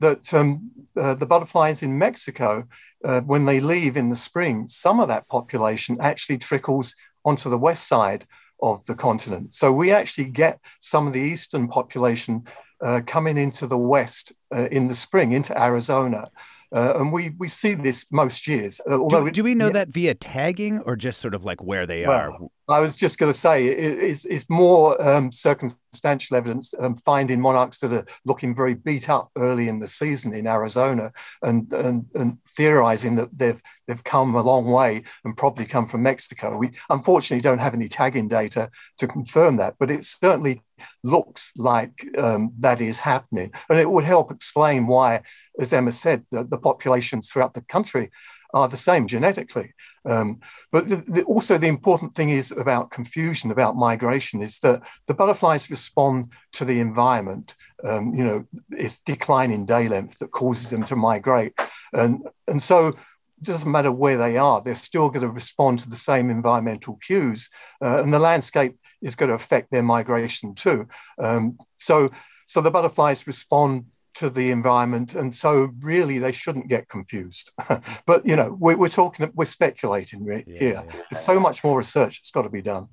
that 0.00 0.34
um, 0.34 0.72
uh, 0.96 1.14
the 1.14 1.24
butterflies 1.24 1.80
in 1.80 1.96
Mexico, 1.96 2.66
uh, 3.04 3.20
when 3.20 3.44
they 3.44 3.60
leave 3.60 3.96
in 3.96 4.10
the 4.10 4.16
spring, 4.16 4.66
some 4.66 4.98
of 4.98 5.06
that 5.06 5.28
population 5.28 5.98
actually 6.00 6.38
trickles 6.38 6.96
onto 7.24 7.48
the 7.48 7.64
west 7.68 7.86
side 7.86 8.26
of 8.60 8.84
the 8.86 8.96
continent. 8.96 9.54
So 9.54 9.72
we 9.72 9.92
actually 9.92 10.30
get 10.30 10.58
some 10.80 11.06
of 11.06 11.12
the 11.12 11.20
eastern 11.20 11.68
population 11.68 12.42
uh, 12.80 13.02
coming 13.06 13.38
into 13.38 13.68
the 13.68 13.78
west 13.78 14.32
uh, 14.52 14.66
in 14.72 14.88
the 14.88 14.96
spring, 14.96 15.30
into 15.30 15.56
Arizona. 15.56 16.28
Uh, 16.74 16.94
and 16.96 17.12
we, 17.12 17.30
we 17.38 17.48
see 17.48 17.74
this 17.74 18.06
most 18.10 18.48
years. 18.48 18.80
Uh, 18.88 18.98
do, 19.08 19.30
do, 19.30 19.44
we 19.44 19.54
know 19.54 19.68
that 19.68 19.88
via 19.88 20.14
tagging 20.14 20.78
or 20.80 20.96
just 20.96 21.20
sort 21.20 21.34
of 21.34 21.44
like 21.44 21.62
where 21.62 21.86
they 21.86 22.06
well, 22.06 22.32
are? 22.32 22.48
I 22.68 22.80
was 22.80 22.94
just 22.94 23.18
going 23.18 23.32
to 23.32 23.38
say 23.38 23.66
it, 23.66 23.98
it's, 23.98 24.24
it's, 24.24 24.48
more 24.48 25.00
um, 25.02 25.32
circumstantial 25.32 26.36
evidence 26.36 26.74
um, 26.78 26.96
finding 26.96 27.40
monarchs 27.40 27.78
that 27.78 27.92
are 27.92 28.06
looking 28.24 28.54
very 28.54 28.74
beat 28.74 29.08
up 29.08 29.30
early 29.36 29.68
in 29.68 29.80
the 29.80 29.88
season 29.88 30.32
in 30.32 30.46
Arizona 30.46 31.12
and, 31.42 31.72
and, 31.72 32.06
and 32.14 32.38
theorizing 32.48 33.16
that 33.16 33.36
they've, 33.36 33.60
they've 33.86 34.04
come 34.04 34.34
a 34.34 34.42
long 34.42 34.66
way 34.66 35.02
and 35.24 35.36
probably 35.36 35.64
come 35.64 35.86
from 35.86 36.02
Mexico. 36.02 36.56
We 36.56 36.70
unfortunately 36.88 37.42
don't 37.42 37.58
have 37.58 37.74
any 37.74 37.88
tagging 37.88 38.28
data 38.28 38.70
to 38.98 39.08
confirm 39.08 39.56
that, 39.56 39.74
but 39.78 39.90
it 39.90 40.04
certainly 40.04 40.62
looks 41.02 41.52
like 41.56 42.06
um, 42.18 42.52
that 42.60 42.80
is 42.80 43.00
happening. 43.00 43.52
And 43.68 43.78
it 43.78 43.90
would 43.90 44.04
help 44.04 44.30
explain 44.30 44.86
why 44.86 45.22
as 45.58 45.72
Emma 45.72 45.92
said, 45.92 46.24
the, 46.30 46.44
the 46.44 46.58
populations 46.58 47.30
throughout 47.30 47.54
the 47.54 47.60
country 47.60 48.10
are 48.54 48.68
the 48.68 48.76
same 48.76 49.06
genetically. 49.06 49.74
Um, 50.04 50.40
but 50.70 50.88
the, 50.88 50.96
the, 50.96 51.22
also, 51.24 51.58
the 51.58 51.68
important 51.68 52.14
thing 52.14 52.30
is 52.30 52.50
about 52.50 52.90
confusion, 52.90 53.50
about 53.50 53.76
migration, 53.76 54.42
is 54.42 54.58
that 54.60 54.82
the 55.06 55.14
butterflies 55.14 55.70
respond 55.70 56.32
to 56.54 56.64
the 56.64 56.80
environment. 56.80 57.54
Um, 57.84 58.14
you 58.14 58.24
know, 58.24 58.46
it's 58.70 58.98
declining 58.98 59.66
day 59.66 59.88
length 59.88 60.18
that 60.18 60.30
causes 60.30 60.70
them 60.70 60.84
to 60.84 60.96
migrate. 60.96 61.54
And, 61.92 62.26
and 62.46 62.62
so 62.62 62.88
it 62.88 62.96
doesn't 63.42 63.70
matter 63.70 63.90
where 63.92 64.16
they 64.16 64.36
are, 64.36 64.60
they're 64.60 64.74
still 64.74 65.08
going 65.08 65.22
to 65.22 65.28
respond 65.28 65.80
to 65.80 65.90
the 65.90 65.96
same 65.96 66.30
environmental 66.30 66.96
cues. 66.96 67.50
Uh, 67.82 68.02
and 68.02 68.12
the 68.12 68.18
landscape 68.18 68.76
is 69.00 69.16
going 69.16 69.28
to 69.28 69.34
affect 69.34 69.70
their 69.70 69.82
migration 69.82 70.54
too. 70.54 70.86
Um, 71.18 71.58
so, 71.76 72.10
so 72.46 72.60
the 72.60 72.70
butterflies 72.70 73.26
respond 73.26 73.86
to 74.14 74.30
the 74.30 74.50
environment 74.50 75.14
and 75.14 75.34
so 75.34 75.70
really 75.80 76.18
they 76.18 76.32
shouldn't 76.32 76.68
get 76.68 76.88
confused 76.88 77.52
but 78.06 78.24
you 78.26 78.36
know 78.36 78.56
we're, 78.58 78.76
we're 78.76 78.88
talking 78.88 79.30
we're 79.34 79.44
speculating 79.44 80.24
here 80.24 80.44
yeah. 80.46 80.82
there's 81.10 81.24
so 81.24 81.38
much 81.40 81.64
more 81.64 81.78
research 81.78 82.20
that's 82.20 82.30
got 82.30 82.42
to 82.42 82.50
be 82.50 82.62
done 82.62 82.88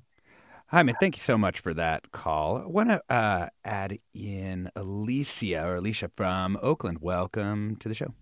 Jaime, 0.68 0.94
thank 1.00 1.16
you 1.16 1.20
so 1.20 1.36
much 1.36 1.58
for 1.58 1.74
that 1.74 2.12
call. 2.12 2.58
I 2.58 2.66
want 2.66 2.90
to 2.90 3.02
uh, 3.12 3.48
add 3.64 3.98
in 4.14 4.70
Alicia 4.76 5.66
or 5.66 5.74
Alicia 5.74 6.12
from 6.14 6.56
Oakland. 6.62 6.98
Welcome 7.00 7.74
to 7.80 7.88
the 7.88 7.94
show. 7.94 8.14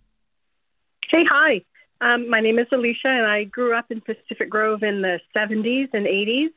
Hey, 1.11 1.25
hi. 1.31 1.61
Um, 2.01 2.31
my 2.31 2.41
name 2.41 2.59
is 2.59 2.67
Alicia, 2.73 3.09
and 3.09 3.27
I 3.27 3.45
grew 3.45 3.77
up 3.77 3.91
in 3.91 4.01
Pacific 4.01 4.49
Grove 4.49 4.83
in 4.83 5.03
the 5.03 5.21
70s 5.37 5.91
and 5.93 6.07
80s. 6.07 6.49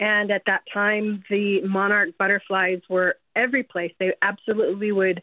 And 0.00 0.32
at 0.32 0.42
that 0.46 0.62
time, 0.72 1.22
the 1.30 1.60
monarch 1.62 2.18
butterflies 2.18 2.80
were 2.88 3.16
every 3.36 3.62
place. 3.62 3.92
They 3.98 4.14
absolutely 4.22 4.90
would 4.92 5.22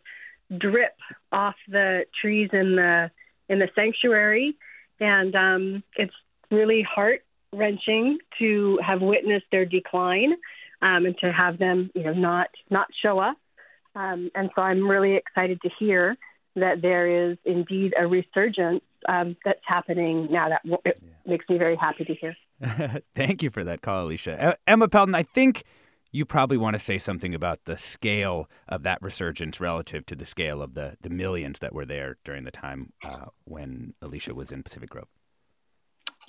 drip 0.58 0.96
off 1.32 1.56
the 1.68 2.06
trees 2.22 2.50
in 2.54 2.76
the 2.76 3.12
in 3.48 3.60
the 3.60 3.70
sanctuary, 3.76 4.56
and 5.00 5.36
um, 5.36 5.84
it's 5.96 6.14
really 6.52 6.82
heart 6.84 7.24
wrenching 7.54 8.18
to 8.40 8.80
have 8.86 9.02
witnessed 9.02 9.46
their 9.52 9.66
decline 9.66 10.34
um, 10.82 11.06
and 11.06 11.18
to 11.20 11.32
have 11.32 11.58
them, 11.58 11.90
you 11.94 12.04
know, 12.04 12.14
not 12.14 12.48
not 12.70 12.88
show 13.02 13.20
up. 13.20 13.38
Um, 13.96 14.30
and 14.36 14.50
so 14.56 14.62
I'm 14.62 14.88
really 14.90 15.16
excited 15.16 15.62
to 15.62 15.70
hear 15.80 16.18
that 16.56 16.82
there 16.82 17.32
is 17.32 17.38
indeed 17.46 17.94
a 17.98 18.08
resurgence 18.08 18.84
um, 19.08 19.38
that's 19.46 19.62
happening 19.66 20.28
now. 20.32 20.50
That 20.50 20.62
it 20.86 21.02
makes 21.26 21.48
me 21.50 21.58
very 21.58 21.76
happy 21.76 22.06
to 22.06 22.14
hear. 22.14 22.36
Thank 23.16 23.44
you 23.44 23.50
for 23.50 23.64
that 23.64 23.82
call, 23.82 24.06
Alicia. 24.06 24.58
Emma 24.68 24.88
Pelton, 24.88 25.16
I 25.16 25.24
think 25.24 25.64
you 26.16 26.26
probably 26.26 26.56
want 26.56 26.76
to 26.76 26.80
say 26.80 26.98
something 26.98 27.36
about 27.36 27.66
the 27.66 27.76
scale 27.76 28.50
of 28.70 28.84
that 28.84 29.02
resurgence 29.02 29.60
relative 29.60 30.06
to 30.06 30.16
the 30.16 30.26
scale 30.26 30.62
of 30.62 30.74
the, 30.74 30.96
the 31.02 31.10
millions 31.10 31.60
that 31.60 31.74
were 31.74 31.86
there 31.86 32.16
during 32.24 32.46
the 32.46 32.52
time 32.52 32.94
uh, 33.04 33.26
when 33.44 33.94
Alicia 34.02 34.34
was 34.34 34.50
in 34.50 34.64
Pacific 34.64 34.90
Grove. 34.90 35.10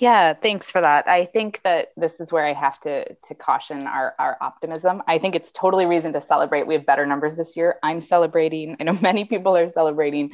Yeah, 0.01 0.33
thanks 0.33 0.69
for 0.69 0.81
that. 0.81 1.07
I 1.07 1.25
think 1.25 1.61
that 1.63 1.93
this 1.95 2.19
is 2.19 2.33
where 2.33 2.45
I 2.45 2.51
have 2.51 2.79
to 2.81 3.15
to 3.15 3.33
caution 3.33 3.87
our 3.87 4.13
our 4.19 4.37
optimism. 4.41 5.01
I 5.07 5.17
think 5.17 5.35
it's 5.35 5.51
totally 5.51 5.85
reason 5.85 6.11
to 6.13 6.21
celebrate. 6.21 6.67
We 6.67 6.73
have 6.73 6.85
better 6.85 7.05
numbers 7.05 7.37
this 7.37 7.55
year. 7.55 7.79
I'm 7.81 8.01
celebrating. 8.01 8.75
I 8.79 8.83
know 8.83 8.93
many 9.01 9.23
people 9.23 9.55
are 9.55 9.69
celebrating, 9.69 10.31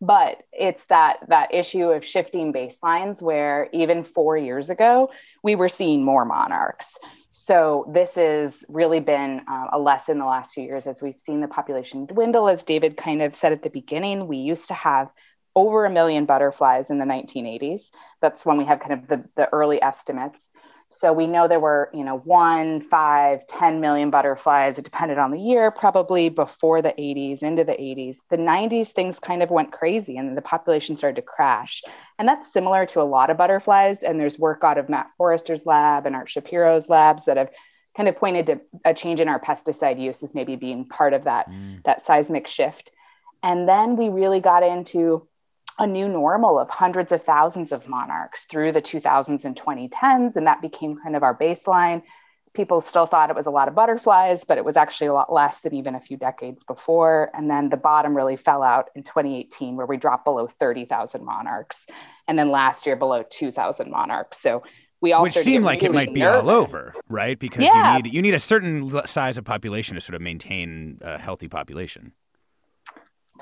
but 0.00 0.44
it's 0.52 0.84
that 0.84 1.18
that 1.28 1.52
issue 1.52 1.90
of 1.90 2.04
shifting 2.04 2.52
baselines 2.52 3.20
where 3.20 3.68
even 3.72 4.04
4 4.04 4.38
years 4.38 4.70
ago 4.70 5.10
we 5.42 5.56
were 5.56 5.68
seeing 5.68 6.04
more 6.04 6.24
monarchs. 6.24 6.98
So 7.32 7.86
this 7.92 8.16
has 8.16 8.64
really 8.68 9.00
been 9.00 9.40
uh, 9.48 9.68
a 9.72 9.78
lesson 9.78 10.18
the 10.18 10.26
last 10.26 10.52
few 10.52 10.64
years 10.64 10.86
as 10.86 11.00
we've 11.00 11.18
seen 11.18 11.40
the 11.40 11.48
population 11.48 12.04
dwindle. 12.04 12.48
As 12.48 12.62
David 12.62 12.98
kind 12.98 13.22
of 13.22 13.34
said 13.34 13.52
at 13.52 13.62
the 13.62 13.70
beginning, 13.70 14.28
we 14.28 14.36
used 14.36 14.68
to 14.68 14.74
have 14.74 15.10
over 15.56 15.86
a 15.86 15.90
million 15.90 16.26
butterflies 16.26 16.90
in 16.90 16.98
the 16.98 17.06
1980s. 17.06 17.90
That's 18.20 18.44
when 18.44 18.58
we 18.58 18.64
have 18.66 18.80
kind 18.80 18.92
of 18.92 19.08
the, 19.08 19.28
the 19.34 19.48
early 19.52 19.82
estimates. 19.82 20.50
So 20.92 21.12
we 21.12 21.26
know 21.26 21.48
there 21.48 21.60
were, 21.60 21.90
you 21.94 22.04
know, 22.04 22.18
one, 22.18 22.82
five, 22.82 23.46
10 23.46 23.80
million 23.80 24.10
butterflies. 24.10 24.78
It 24.78 24.84
depended 24.84 25.18
on 25.18 25.30
the 25.30 25.38
year, 25.38 25.70
probably 25.70 26.28
before 26.28 26.82
the 26.82 26.94
80s, 26.98 27.42
into 27.42 27.64
the 27.64 27.72
80s. 27.72 28.18
The 28.30 28.36
90s, 28.36 28.88
things 28.88 29.18
kind 29.18 29.42
of 29.42 29.50
went 29.50 29.72
crazy 29.72 30.16
and 30.16 30.36
the 30.36 30.42
population 30.42 30.96
started 30.96 31.16
to 31.16 31.22
crash. 31.22 31.82
And 32.18 32.28
that's 32.28 32.52
similar 32.52 32.86
to 32.86 33.00
a 33.00 33.04
lot 33.04 33.30
of 33.30 33.36
butterflies. 33.36 34.02
And 34.02 34.20
there's 34.20 34.38
work 34.38 34.62
out 34.62 34.78
of 34.78 34.88
Matt 34.88 35.10
Forister's 35.18 35.66
lab 35.66 36.06
and 36.06 36.14
Art 36.14 36.28
Shapiro's 36.28 36.88
labs 36.88 37.24
that 37.24 37.36
have 37.36 37.50
kind 37.96 38.08
of 38.08 38.16
pointed 38.16 38.46
to 38.46 38.60
a 38.84 38.94
change 38.94 39.20
in 39.20 39.28
our 39.28 39.40
pesticide 39.40 40.00
use 40.00 40.22
as 40.22 40.34
maybe 40.34 40.56
being 40.56 40.86
part 40.86 41.14
of 41.14 41.24
that, 41.24 41.48
mm. 41.48 41.82
that 41.84 42.02
seismic 42.02 42.46
shift. 42.46 42.92
And 43.42 43.68
then 43.68 43.96
we 43.96 44.08
really 44.08 44.40
got 44.40 44.62
into 44.62 45.26
a 45.78 45.86
new 45.86 46.08
normal 46.08 46.58
of 46.58 46.68
hundreds 46.70 47.12
of 47.12 47.22
thousands 47.24 47.72
of 47.72 47.88
monarchs 47.88 48.44
through 48.44 48.72
the 48.72 48.82
2000s 48.82 49.44
and 49.44 49.56
2010s. 49.56 50.36
And 50.36 50.46
that 50.46 50.60
became 50.60 50.98
kind 51.02 51.16
of 51.16 51.22
our 51.22 51.36
baseline. 51.36 52.02
People 52.54 52.82
still 52.82 53.06
thought 53.06 53.30
it 53.30 53.36
was 53.36 53.46
a 53.46 53.50
lot 53.50 53.66
of 53.68 53.74
butterflies, 53.74 54.44
but 54.44 54.58
it 54.58 54.64
was 54.64 54.76
actually 54.76 55.06
a 55.06 55.14
lot 55.14 55.32
less 55.32 55.60
than 55.60 55.72
even 55.74 55.94
a 55.94 56.00
few 56.00 56.18
decades 56.18 56.62
before. 56.64 57.30
And 57.32 57.50
then 57.50 57.70
the 57.70 57.78
bottom 57.78 58.14
really 58.14 58.36
fell 58.36 58.62
out 58.62 58.90
in 58.94 59.02
2018, 59.02 59.76
where 59.76 59.86
we 59.86 59.96
dropped 59.96 60.26
below 60.26 60.46
30,000 60.46 61.24
monarchs. 61.24 61.86
And 62.28 62.38
then 62.38 62.50
last 62.50 62.84
year, 62.84 62.94
below 62.94 63.24
2,000 63.30 63.90
monarchs. 63.90 64.38
So 64.38 64.62
we 65.00 65.12
all 65.12 65.22
which 65.22 65.32
seemed 65.32 65.64
like 65.64 65.80
really 65.82 65.94
it 65.94 65.94
might 65.94 66.14
be 66.14 66.20
nervous. 66.20 66.42
all 66.42 66.50
over, 66.50 66.92
right? 67.08 67.38
Because 67.38 67.64
Yeah. 67.64 67.96
you 67.96 68.02
need 68.02 68.14
you 68.14 68.22
need 68.22 68.34
a 68.34 68.38
certain 68.38 69.04
size 69.06 69.36
of 69.38 69.44
population 69.44 69.94
to 69.94 70.00
sort 70.00 70.14
of 70.14 70.20
maintain 70.20 70.98
a 71.00 71.18
healthy 71.18 71.48
population. 71.48 72.12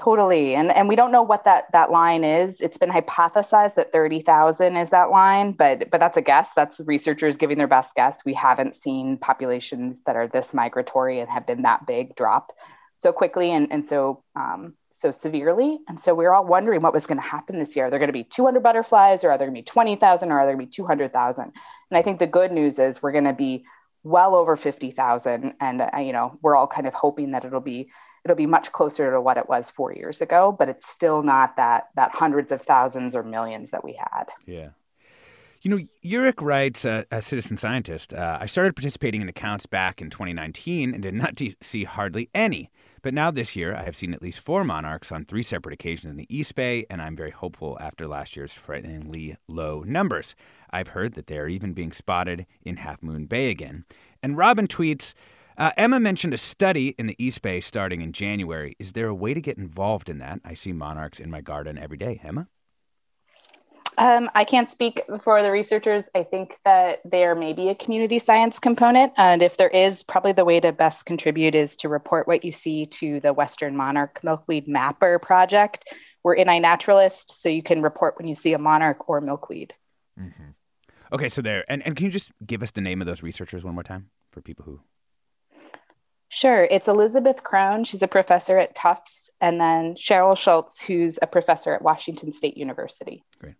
Totally. 0.02 0.54
And 0.54 0.70
and 0.72 0.88
we 0.88 0.96
don't 0.96 1.12
know 1.12 1.22
what 1.22 1.44
that 1.44 1.70
that 1.72 1.90
line 1.90 2.24
is. 2.24 2.62
It's 2.62 2.78
been 2.78 2.88
hypothesized 2.88 3.74
that 3.74 3.92
30,000 3.92 4.76
is 4.78 4.88
that 4.90 5.10
line, 5.10 5.52
but 5.52 5.90
but 5.90 6.00
that's 6.00 6.16
a 6.16 6.22
guess. 6.22 6.54
That's 6.56 6.80
researchers 6.86 7.36
giving 7.36 7.58
their 7.58 7.66
best 7.66 7.94
guess. 7.96 8.24
We 8.24 8.32
haven't 8.32 8.76
seen 8.76 9.18
populations 9.18 10.00
that 10.04 10.16
are 10.16 10.26
this 10.26 10.54
migratory 10.54 11.20
and 11.20 11.28
have 11.28 11.46
been 11.46 11.62
that 11.62 11.86
big 11.86 12.16
drop 12.16 12.56
so 12.96 13.12
quickly 13.12 13.50
and, 13.52 13.70
and 13.70 13.86
so 13.86 14.22
um, 14.36 14.72
so 14.88 15.10
severely. 15.10 15.78
And 15.86 16.00
so 16.00 16.14
we 16.14 16.24
are 16.24 16.32
all 16.32 16.46
wondering 16.46 16.80
what 16.80 16.94
was 16.94 17.06
going 17.06 17.20
to 17.20 17.26
happen 17.26 17.58
this 17.58 17.76
year. 17.76 17.86
Are 17.86 17.90
there 17.90 17.98
going 17.98 18.08
to 18.08 18.14
be 18.14 18.24
200 18.24 18.62
butterflies 18.62 19.22
or 19.22 19.30
are 19.30 19.36
there 19.36 19.48
going 19.48 19.54
to 19.56 19.60
be 19.60 19.70
20,000 19.70 20.32
or 20.32 20.38
are 20.38 20.46
there 20.46 20.54
going 20.54 20.66
to 20.66 20.70
be 20.70 20.74
200,000? 20.76 21.44
And 21.44 21.52
I 21.92 22.00
think 22.00 22.20
the 22.20 22.26
good 22.26 22.52
news 22.52 22.78
is 22.78 23.02
we're 23.02 23.12
going 23.12 23.24
to 23.24 23.34
be 23.34 23.66
well 24.02 24.34
over 24.34 24.56
50,000 24.56 25.56
and 25.60 25.82
uh, 25.82 25.98
you 25.98 26.14
know, 26.14 26.38
we're 26.40 26.56
all 26.56 26.66
kind 26.66 26.86
of 26.86 26.94
hoping 26.94 27.32
that 27.32 27.44
it'll 27.44 27.60
be 27.60 27.90
it'll 28.24 28.37
be 28.37 28.46
much 28.46 28.72
closer 28.72 29.11
to 29.11 29.20
what 29.20 29.37
it 29.37 29.48
was 29.48 29.70
four 29.70 29.92
years 29.92 30.20
ago, 30.20 30.54
but 30.56 30.68
it's 30.68 30.88
still 30.88 31.22
not 31.22 31.56
that 31.56 31.88
that 31.96 32.11
hundreds 32.11 32.52
of 32.52 32.62
thousands 32.62 33.14
or 33.14 33.22
millions 33.22 33.70
that 33.70 33.85
we 33.85 33.94
had. 33.94 34.24
Yeah. 34.46 34.70
You 35.62 35.70
know, 35.70 35.85
Uric 36.02 36.40
writes, 36.40 36.87
uh, 36.87 37.04
a 37.11 37.20
citizen 37.20 37.59
scientist, 37.59 38.14
uh, 38.14 38.38
I 38.40 38.46
started 38.46 38.74
participating 38.74 39.20
in 39.20 39.28
accounts 39.28 39.66
back 39.66 40.00
in 40.00 40.09
2019 40.09 40.94
and 40.94 41.02
did 41.02 41.12
not 41.12 41.35
de- 41.35 41.54
see 41.61 41.85
hardly 41.85 42.30
any. 42.35 42.70
But 43.02 43.12
now 43.12 43.30
this 43.30 43.56
year, 43.56 43.74
I 43.74 43.83
have 43.83 43.96
seen 43.96 44.14
at 44.14 44.22
least 44.22 44.40
four 44.40 44.64
monarchs 44.64 45.12
on 45.12 45.24
three 45.24 45.42
separate 45.42 45.74
occasions 45.74 46.11
in 46.11 46.16
the 46.16 46.35
East 46.35 46.54
Bay, 46.54 46.87
and 46.88 47.02
I'm 47.02 47.14
very 47.14 47.30
hopeful 47.30 47.76
after 47.78 48.06
last 48.06 48.37
year's 48.37 48.54
frighteningly 48.54 49.37
low 49.48 49.83
numbers. 49.83 50.35
I've 50.70 50.88
heard 50.88 51.12
that 51.14 51.26
they 51.26 51.38
are 51.38 51.48
even 51.48 51.74
being 51.74 51.92
spotted 51.92 52.46
in 52.62 52.76
Half 52.76 53.02
Moon 53.02 53.26
Bay 53.26 53.50
again. 53.50 53.85
And 54.22 54.38
Robin 54.38 54.66
tweets, 54.66 55.12
uh, 55.60 55.72
Emma 55.76 56.00
mentioned 56.00 56.32
a 56.32 56.38
study 56.38 56.88
in 56.98 57.06
the 57.06 57.14
East 57.22 57.42
Bay 57.42 57.60
starting 57.60 58.00
in 58.00 58.12
January. 58.12 58.74
Is 58.78 58.92
there 58.92 59.08
a 59.08 59.14
way 59.14 59.34
to 59.34 59.40
get 59.40 59.58
involved 59.58 60.08
in 60.08 60.18
that? 60.18 60.40
I 60.44 60.54
see 60.54 60.72
monarchs 60.72 61.20
in 61.20 61.30
my 61.30 61.42
garden 61.42 61.76
every 61.76 61.98
day. 61.98 62.18
Emma? 62.24 62.48
Um, 63.98 64.30
I 64.34 64.44
can't 64.44 64.70
speak 64.70 65.02
for 65.22 65.42
the 65.42 65.50
researchers. 65.50 66.08
I 66.14 66.22
think 66.22 66.56
that 66.64 67.00
there 67.04 67.34
may 67.34 67.52
be 67.52 67.68
a 67.68 67.74
community 67.74 68.18
science 68.18 68.58
component. 68.58 69.12
And 69.18 69.42
if 69.42 69.58
there 69.58 69.68
is, 69.68 70.02
probably 70.02 70.32
the 70.32 70.46
way 70.46 70.60
to 70.60 70.72
best 70.72 71.04
contribute 71.04 71.54
is 71.54 71.76
to 71.76 71.90
report 71.90 72.26
what 72.26 72.42
you 72.42 72.52
see 72.52 72.86
to 72.86 73.20
the 73.20 73.34
Western 73.34 73.76
Monarch 73.76 74.18
Milkweed 74.22 74.66
Mapper 74.66 75.18
project. 75.18 75.92
We're 76.24 76.34
in 76.34 76.48
iNaturalist, 76.48 77.32
so 77.32 77.50
you 77.50 77.62
can 77.62 77.82
report 77.82 78.16
when 78.16 78.26
you 78.26 78.34
see 78.34 78.54
a 78.54 78.58
monarch 78.58 79.06
or 79.10 79.20
milkweed. 79.20 79.74
Mm-hmm. 80.18 80.50
Okay, 81.12 81.28
so 81.28 81.42
there. 81.42 81.64
And, 81.68 81.84
and 81.84 81.94
can 81.94 82.06
you 82.06 82.12
just 82.12 82.30
give 82.46 82.62
us 82.62 82.70
the 82.70 82.80
name 82.80 83.02
of 83.02 83.06
those 83.06 83.22
researchers 83.22 83.64
one 83.64 83.74
more 83.74 83.82
time 83.82 84.08
for 84.30 84.40
people 84.40 84.64
who 84.64 84.80
Sure. 86.30 86.68
It's 86.70 86.86
Elizabeth 86.86 87.42
Crone. 87.42 87.82
She's 87.82 88.02
a 88.02 88.08
professor 88.08 88.56
at 88.56 88.74
Tufts. 88.76 89.30
And 89.40 89.60
then 89.60 89.96
Cheryl 89.96 90.38
Schultz, 90.38 90.80
who's 90.80 91.18
a 91.22 91.26
professor 91.26 91.74
at 91.74 91.82
Washington 91.82 92.32
State 92.32 92.56
University. 92.56 93.24
Great. 93.40 93.56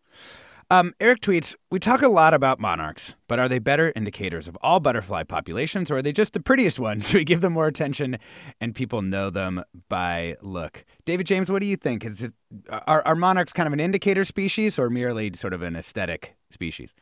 Um, 0.71 0.95
Eric 1.01 1.21
tweets, 1.21 1.57
We 1.73 1.81
talk 1.81 2.01
a 2.01 2.09
lot 2.09 2.33
about 2.33 2.61
monarchs, 2.61 3.17
but 3.27 3.41
are 3.41 3.49
they 3.49 3.59
better 3.59 3.93
indicators 3.97 4.47
of 4.47 4.57
all 4.63 4.79
butterfly 4.79 5.25
populations, 5.25 5.91
or 5.91 5.97
are 5.97 6.03
they 6.03 6.13
just 6.13 6.33
the 6.33 6.39
prettiest 6.39 6.79
ones? 6.79 7.13
We 7.21 7.25
give 7.25 7.41
them 7.41 7.55
more 7.55 7.67
attention 7.67 8.19
and 8.61 8.73
people 8.73 9.03
know 9.03 9.31
them 9.31 9.65
by 9.89 10.37
look. 10.41 10.85
David 11.05 11.27
James, 11.27 11.51
what 11.51 11.61
do 11.61 11.67
you 11.67 11.77
think? 11.77 12.05
Is 12.05 12.23
it, 12.23 12.35
are, 12.71 13.03
are 13.05 13.17
monarchs 13.17 13.53
kind 13.53 13.67
of 13.67 13.73
an 13.73 13.81
indicator 13.81 14.25
species 14.25 14.79
or 14.79 14.89
merely 14.91 15.33
sort 15.35 15.55
of 15.55 15.63
an 15.63 15.75
aesthetic 15.75 16.37
species? 16.51 16.95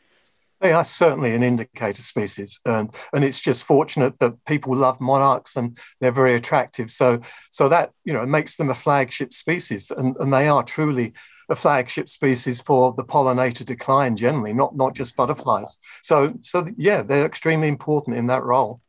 They 0.61 0.73
are 0.73 0.85
certainly 0.85 1.35
an 1.35 1.43
indicator 1.43 2.03
species, 2.03 2.61
um, 2.67 2.91
and 3.13 3.25
it's 3.25 3.41
just 3.41 3.65
fortunate 3.65 4.19
that 4.19 4.45
people 4.45 4.75
love 4.75 5.01
monarchs 5.01 5.57
and 5.57 5.79
they're 6.01 6.11
very 6.11 6.35
attractive. 6.35 6.91
So, 6.91 7.21
so 7.51 7.69
that 7.69 7.93
you 8.05 8.13
know 8.13 8.27
makes 8.27 8.57
them 8.57 8.71
a 8.71 8.75
flagship 8.75 9.33
species, 9.33 9.91
and, 9.91 10.17
and 10.19 10.33
they 10.33 10.49
are 10.49 10.63
truly 10.63 11.13
a 11.49 11.55
flagship 11.55 12.09
species 12.09 12.61
for 12.61 12.93
the 12.93 13.05
pollinator 13.05 13.65
decline 13.65 14.17
generally, 14.17 14.53
not 14.53 14.77
not 14.77 14.95
just 14.95 15.17
butterflies. 15.17 15.79
So, 16.03 16.35
so 16.43 16.67
yeah, 16.77 17.03
they're 17.03 17.27
extremely 17.27 17.69
important 17.69 18.17
in 18.17 18.27
that 18.27 18.43
role. 18.43 18.81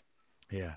Yeah, 0.52 0.74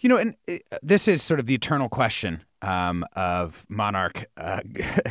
you 0.00 0.08
know, 0.08 0.16
and 0.16 0.36
uh, 0.48 0.58
this 0.82 1.08
is 1.08 1.22
sort 1.22 1.40
of 1.40 1.46
the 1.46 1.54
eternal 1.54 1.88
question 1.88 2.42
um, 2.62 3.04
of 3.14 3.66
monarch 3.68 4.26
uh, 4.36 4.60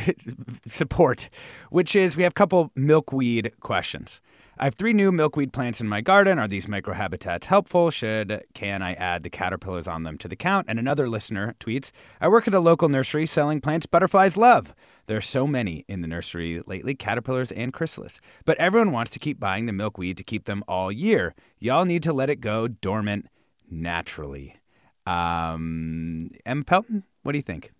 support, 0.66 1.28
which 1.70 1.94
is 1.94 2.16
we 2.16 2.22
have 2.22 2.32
a 2.32 2.34
couple 2.34 2.70
milkweed 2.74 3.52
questions. 3.60 4.20
I 4.60 4.64
have 4.64 4.74
three 4.74 4.92
new 4.92 5.12
milkweed 5.12 5.52
plants 5.52 5.80
in 5.80 5.88
my 5.88 6.00
garden. 6.00 6.36
Are 6.36 6.48
these 6.48 6.66
microhabitats 6.66 7.44
helpful? 7.44 7.92
Should 7.92 8.42
can 8.54 8.82
I 8.82 8.94
add 8.94 9.22
the 9.22 9.30
caterpillars 9.30 9.86
on 9.86 10.02
them 10.02 10.18
to 10.18 10.26
the 10.26 10.34
count? 10.34 10.66
And 10.68 10.80
another 10.80 11.08
listener 11.08 11.54
tweets, 11.60 11.92
I 12.20 12.26
work 12.26 12.48
at 12.48 12.54
a 12.54 12.58
local 12.58 12.88
nursery 12.88 13.24
selling 13.24 13.60
plants 13.60 13.86
butterflies 13.86 14.36
love. 14.36 14.74
There 15.06 15.16
are 15.16 15.20
so 15.20 15.46
many 15.46 15.84
in 15.86 16.00
the 16.00 16.08
nursery 16.08 16.60
lately, 16.66 16.96
caterpillars 16.96 17.52
and 17.52 17.72
chrysalis. 17.72 18.20
But 18.44 18.58
everyone 18.58 18.90
wants 18.90 19.12
to 19.12 19.20
keep 19.20 19.38
buying 19.38 19.66
the 19.66 19.72
milkweed 19.72 20.16
to 20.16 20.24
keep 20.24 20.46
them 20.46 20.64
all 20.66 20.90
year. 20.90 21.36
Y'all 21.60 21.84
need 21.84 22.02
to 22.02 22.12
let 22.12 22.28
it 22.28 22.40
go 22.40 22.66
dormant 22.66 23.28
naturally. 23.70 24.56
Um, 25.06 26.30
Emma 26.44 26.64
Pelton, 26.64 27.04
what 27.22 27.30
do 27.30 27.38
you 27.38 27.42
think? 27.42 27.70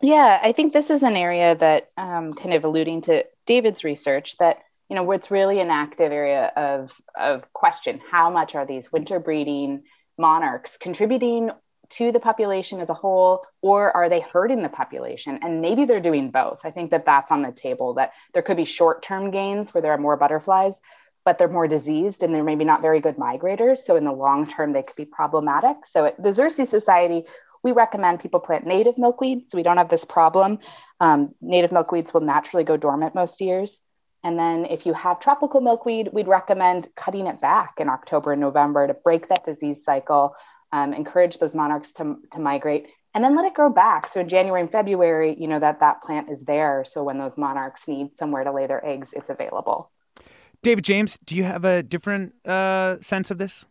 Yeah, 0.00 0.40
I 0.42 0.50
think 0.50 0.72
this 0.72 0.90
is 0.90 1.04
an 1.04 1.14
area 1.14 1.54
that 1.54 1.90
um, 1.96 2.32
kind 2.32 2.52
of 2.52 2.64
alluding 2.64 3.02
to 3.02 3.24
David's 3.46 3.84
research 3.84 4.36
that 4.38 4.64
you 4.88 4.96
know 4.96 5.10
it's 5.12 5.30
really 5.30 5.60
an 5.60 5.70
active 5.70 6.12
area 6.12 6.52
of 6.56 6.92
of 7.18 7.52
question 7.52 8.00
how 8.10 8.30
much 8.30 8.54
are 8.54 8.66
these 8.66 8.92
winter 8.92 9.18
breeding 9.18 9.82
monarchs 10.18 10.76
contributing 10.76 11.50
to 11.92 12.10
the 12.10 12.20
population 12.20 12.80
as 12.80 12.88
a 12.88 12.94
whole 12.94 13.44
or 13.60 13.94
are 13.94 14.08
they 14.08 14.20
hurting 14.20 14.62
the 14.62 14.68
population? 14.68 15.38
And 15.42 15.60
maybe 15.60 15.84
they're 15.84 16.00
doing 16.00 16.30
both. 16.30 16.64
I 16.64 16.70
think 16.70 16.90
that 16.90 17.04
that's 17.04 17.30
on 17.30 17.42
the 17.42 17.52
table 17.52 17.94
that 17.94 18.12
there 18.32 18.42
could 18.42 18.56
be 18.56 18.64
short-term 18.64 19.30
gains 19.30 19.74
where 19.74 19.82
there 19.82 19.92
are 19.92 19.98
more 19.98 20.16
butterflies 20.16 20.80
but 21.24 21.38
they're 21.38 21.48
more 21.48 21.68
diseased 21.68 22.24
and 22.24 22.34
they're 22.34 22.42
maybe 22.42 22.64
not 22.64 22.80
very 22.80 22.98
good 22.98 23.16
migrators. 23.16 23.78
So 23.78 23.94
in 23.94 24.04
the 24.04 24.12
long 24.12 24.44
term 24.46 24.72
they 24.72 24.82
could 24.82 24.96
be 24.96 25.04
problematic. 25.04 25.86
So 25.86 26.06
at 26.06 26.20
the 26.20 26.30
xerces 26.30 26.66
society 26.66 27.24
we 27.62 27.70
recommend 27.70 28.18
people 28.18 28.40
plant 28.40 28.66
native 28.66 28.98
milkweed 28.98 29.48
so 29.48 29.56
we 29.56 29.62
don't 29.62 29.76
have 29.76 29.88
this 29.88 30.04
problem. 30.04 30.58
Um, 30.98 31.34
native 31.40 31.70
milkweeds 31.70 32.12
will 32.12 32.22
naturally 32.22 32.64
go 32.64 32.76
dormant 32.76 33.14
most 33.14 33.40
years 33.40 33.82
and 34.24 34.38
then 34.38 34.66
if 34.66 34.86
you 34.86 34.92
have 34.92 35.20
tropical 35.20 35.60
milkweed, 35.60 36.10
we'd 36.12 36.28
recommend 36.28 36.88
cutting 36.94 37.26
it 37.26 37.40
back 37.40 37.74
in 37.78 37.88
October 37.88 38.32
and 38.32 38.40
November 38.40 38.86
to 38.86 38.94
break 38.94 39.28
that 39.28 39.44
disease 39.44 39.84
cycle, 39.84 40.34
um, 40.70 40.92
encourage 40.92 41.38
those 41.38 41.54
monarchs 41.54 41.92
to, 41.94 42.16
to 42.30 42.38
migrate, 42.38 42.86
and 43.14 43.24
then 43.24 43.36
let 43.36 43.44
it 43.44 43.54
grow 43.54 43.68
back. 43.68 44.06
So 44.06 44.20
in 44.20 44.28
January 44.28 44.60
and 44.60 44.70
February, 44.70 45.36
you 45.38 45.48
know 45.48 45.58
that 45.58 45.80
that 45.80 46.02
plant 46.02 46.30
is 46.30 46.44
there. 46.44 46.84
So 46.84 47.02
when 47.02 47.18
those 47.18 47.36
monarchs 47.36 47.88
need 47.88 48.16
somewhere 48.16 48.44
to 48.44 48.52
lay 48.52 48.66
their 48.66 48.84
eggs, 48.86 49.12
it's 49.12 49.28
available. 49.28 49.90
David 50.62 50.84
James, 50.84 51.18
do 51.24 51.34
you 51.34 51.42
have 51.42 51.64
a 51.64 51.82
different 51.82 52.34
uh, 52.46 52.98
sense 53.00 53.32
of 53.32 53.38
this? 53.38 53.64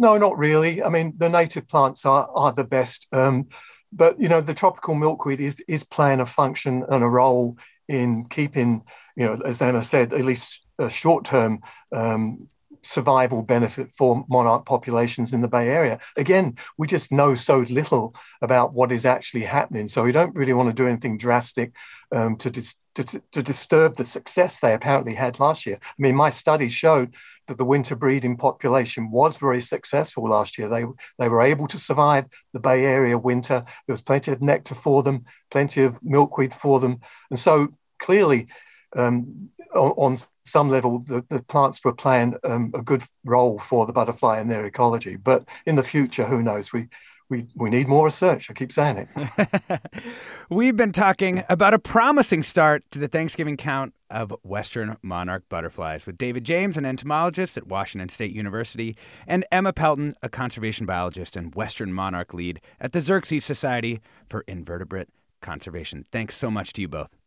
No, 0.00 0.18
not 0.18 0.36
really. 0.36 0.82
I 0.82 0.88
mean, 0.88 1.14
the 1.16 1.28
native 1.28 1.68
plants 1.68 2.04
are 2.04 2.28
are 2.34 2.52
the 2.52 2.64
best, 2.64 3.06
um, 3.12 3.46
but 3.92 4.20
you 4.20 4.28
know, 4.28 4.40
the 4.40 4.54
tropical 4.54 4.94
milkweed 4.94 5.40
is 5.40 5.62
is 5.68 5.84
playing 5.84 6.20
a 6.20 6.26
function 6.26 6.84
and 6.88 7.04
a 7.04 7.08
role 7.08 7.56
in 7.88 8.26
keeping, 8.26 8.82
you 9.16 9.24
know, 9.24 9.40
as 9.44 9.60
Emma 9.60 9.82
said, 9.82 10.12
at 10.12 10.24
least 10.24 10.64
a 10.78 10.90
short 10.90 11.24
term 11.24 11.60
um, 11.92 12.48
survival 12.82 13.42
benefit 13.42 13.90
for 13.96 14.24
monarch 14.28 14.64
populations 14.64 15.32
in 15.32 15.40
the 15.40 15.48
Bay 15.48 15.68
Area. 15.68 15.98
Again, 16.16 16.56
we 16.76 16.86
just 16.86 17.12
know 17.12 17.34
so 17.34 17.60
little 17.60 18.14
about 18.40 18.72
what 18.72 18.92
is 18.92 19.04
actually 19.04 19.44
happening. 19.44 19.88
So 19.88 20.02
we 20.02 20.12
don't 20.12 20.34
really 20.34 20.52
want 20.52 20.68
to 20.68 20.72
do 20.72 20.88
anything 20.88 21.18
drastic 21.18 21.74
um, 22.12 22.36
to 22.36 22.50
dis- 22.50 22.76
to, 22.94 23.22
to 23.30 23.42
disturb 23.42 23.94
the 23.94 24.04
success 24.04 24.58
they 24.58 24.74
apparently 24.74 25.14
had 25.14 25.38
last 25.38 25.66
year. 25.66 25.78
I 25.80 25.94
mean, 25.98 26.16
my 26.16 26.30
study 26.30 26.68
showed 26.68 27.14
that 27.46 27.56
the 27.56 27.64
winter 27.64 27.94
breeding 27.94 28.36
population 28.36 29.12
was 29.12 29.36
very 29.36 29.60
successful 29.60 30.28
last 30.28 30.58
year. 30.58 30.68
They, 30.68 30.84
they 31.18 31.28
were 31.28 31.42
able 31.42 31.68
to 31.68 31.78
survive 31.78 32.26
the 32.52 32.58
Bay 32.58 32.84
Area 32.84 33.16
winter. 33.16 33.62
There 33.86 33.94
was 33.94 34.02
plenty 34.02 34.32
of 34.32 34.42
nectar 34.42 34.74
for 34.74 35.04
them, 35.04 35.24
plenty 35.50 35.82
of 35.84 36.02
milkweed 36.02 36.52
for 36.52 36.80
them. 36.80 36.98
And 37.30 37.38
so 37.38 37.68
clearly, 37.98 38.48
um, 38.96 39.50
on, 39.74 39.90
on, 39.92 40.16
some 40.44 40.70
level, 40.70 41.00
the, 41.00 41.22
the 41.28 41.42
plants 41.42 41.84
were 41.84 41.92
playing 41.92 42.34
um, 42.42 42.72
a 42.74 42.80
good 42.80 43.02
role 43.22 43.58
for 43.58 43.84
the 43.84 43.92
butterfly 43.92 44.40
in 44.40 44.48
their 44.48 44.64
ecology. 44.64 45.16
But 45.16 45.46
in 45.66 45.76
the 45.76 45.82
future, 45.82 46.24
who 46.24 46.42
knows? 46.42 46.72
We 46.72 46.88
we, 47.28 47.46
we 47.54 47.70
need 47.70 47.88
more 47.88 48.06
research. 48.06 48.50
I 48.50 48.54
keep 48.54 48.72
saying 48.72 49.06
it. 49.14 49.80
We've 50.50 50.76
been 50.76 50.92
talking 50.92 51.44
about 51.48 51.74
a 51.74 51.78
promising 51.78 52.42
start 52.42 52.84
to 52.90 52.98
the 52.98 53.08
Thanksgiving 53.08 53.56
count 53.56 53.94
of 54.10 54.34
Western 54.42 54.96
monarch 55.02 55.44
butterflies 55.48 56.06
with 56.06 56.16
David 56.16 56.44
James, 56.44 56.76
an 56.78 56.86
entomologist 56.86 57.58
at 57.58 57.66
Washington 57.66 58.08
State 58.08 58.32
University, 58.32 58.96
and 59.26 59.44
Emma 59.52 59.72
Pelton, 59.72 60.14
a 60.22 60.28
conservation 60.28 60.86
biologist 60.86 61.36
and 61.36 61.54
Western 61.54 61.92
monarch 61.92 62.32
lead 62.32 62.60
at 62.80 62.92
the 62.92 63.00
Xerces 63.00 63.42
Society 63.42 64.00
for 64.26 64.44
Invertebrate 64.48 65.08
Conservation. 65.42 66.06
Thanks 66.10 66.36
so 66.36 66.50
much 66.50 66.72
to 66.74 66.80
you 66.80 66.88
both. 66.88 67.17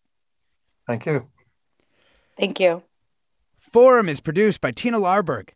Thank 0.92 1.06
you. 1.06 1.28
Thank 2.38 2.60
you. 2.60 2.84
Forum 3.58 4.10
is 4.10 4.20
produced 4.20 4.60
by 4.60 4.72
Tina 4.72 5.00
Larberg 5.00 5.52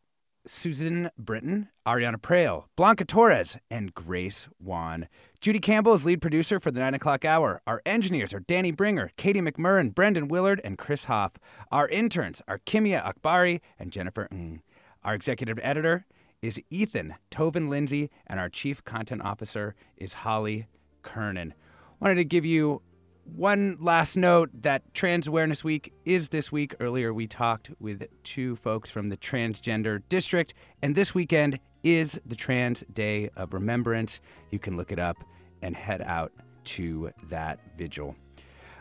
Susan 0.47 1.09
Britton, 1.17 1.67
Ariana 1.85 2.15
Proehl, 2.15 2.65
Blanca 2.77 3.03
Torres, 3.03 3.57
and 3.69 3.93
Grace 3.93 4.47
Wan. 4.61 5.09
Judy 5.41 5.59
Campbell 5.59 5.93
is 5.93 6.05
lead 6.05 6.21
producer 6.21 6.57
for 6.57 6.71
the 6.71 6.79
9 6.79 6.93
o'clock 6.93 7.25
hour. 7.25 7.61
Our 7.67 7.81
engineers 7.85 8.33
are 8.33 8.39
Danny 8.39 8.71
Bringer, 8.71 9.11
Katie 9.17 9.41
McMurran, 9.41 9.93
Brendan 9.93 10.29
Willard, 10.29 10.61
and 10.63 10.77
Chris 10.77 11.05
Hoff. 11.05 11.33
Our 11.69 11.89
interns 11.89 12.41
are 12.47 12.59
Kimia 12.59 13.03
Akbari 13.03 13.59
and 13.77 13.91
Jennifer 13.91 14.29
Ng. 14.31 14.61
Our 15.03 15.15
executive 15.15 15.59
editor 15.61 16.05
is 16.41 16.61
Ethan 16.69 17.15
Toven-Lindsey, 17.29 18.09
and 18.25 18.39
our 18.39 18.47
chief 18.47 18.85
content 18.85 19.21
officer 19.21 19.75
is 19.97 20.13
Holly 20.13 20.67
Kernan. 21.01 21.53
Wanted 21.99 22.15
to 22.15 22.23
give 22.23 22.45
you 22.45 22.81
one 23.25 23.77
last 23.79 24.15
note 24.15 24.49
that 24.61 24.93
Trans 24.93 25.27
Awareness 25.27 25.63
Week 25.63 25.93
is 26.05 26.29
this 26.29 26.51
week. 26.51 26.75
Earlier, 26.79 27.13
we 27.13 27.27
talked 27.27 27.71
with 27.79 28.07
two 28.23 28.55
folks 28.55 28.89
from 28.89 29.09
the 29.09 29.17
Transgender 29.17 30.01
District, 30.09 30.53
and 30.81 30.95
this 30.95 31.15
weekend 31.15 31.59
is 31.83 32.19
the 32.25 32.35
Trans 32.35 32.83
Day 32.93 33.29
of 33.35 33.53
Remembrance. 33.53 34.21
You 34.51 34.59
can 34.59 34.77
look 34.77 34.91
it 34.91 34.99
up 34.99 35.17
and 35.61 35.75
head 35.75 36.01
out 36.01 36.31
to 36.65 37.11
that 37.29 37.59
vigil. 37.77 38.15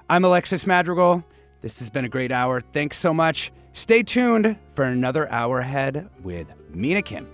I'm 0.09 0.25
Alexis 0.25 0.67
Madrigal. 0.67 1.25
This 1.61 1.79
has 1.79 1.91
been 1.91 2.05
a 2.05 2.11
great 2.11 2.31
hour. 2.31 2.61
Thanks 2.61 2.99
so 2.99 3.15
much. 3.15 3.53
Stay 3.73 4.03
tuned 4.03 4.59
for 4.75 4.85
another 4.85 5.31
hour 5.31 5.61
ahead 5.61 6.09
with 6.23 6.53
Mina 6.71 7.03
Kim. 7.03 7.34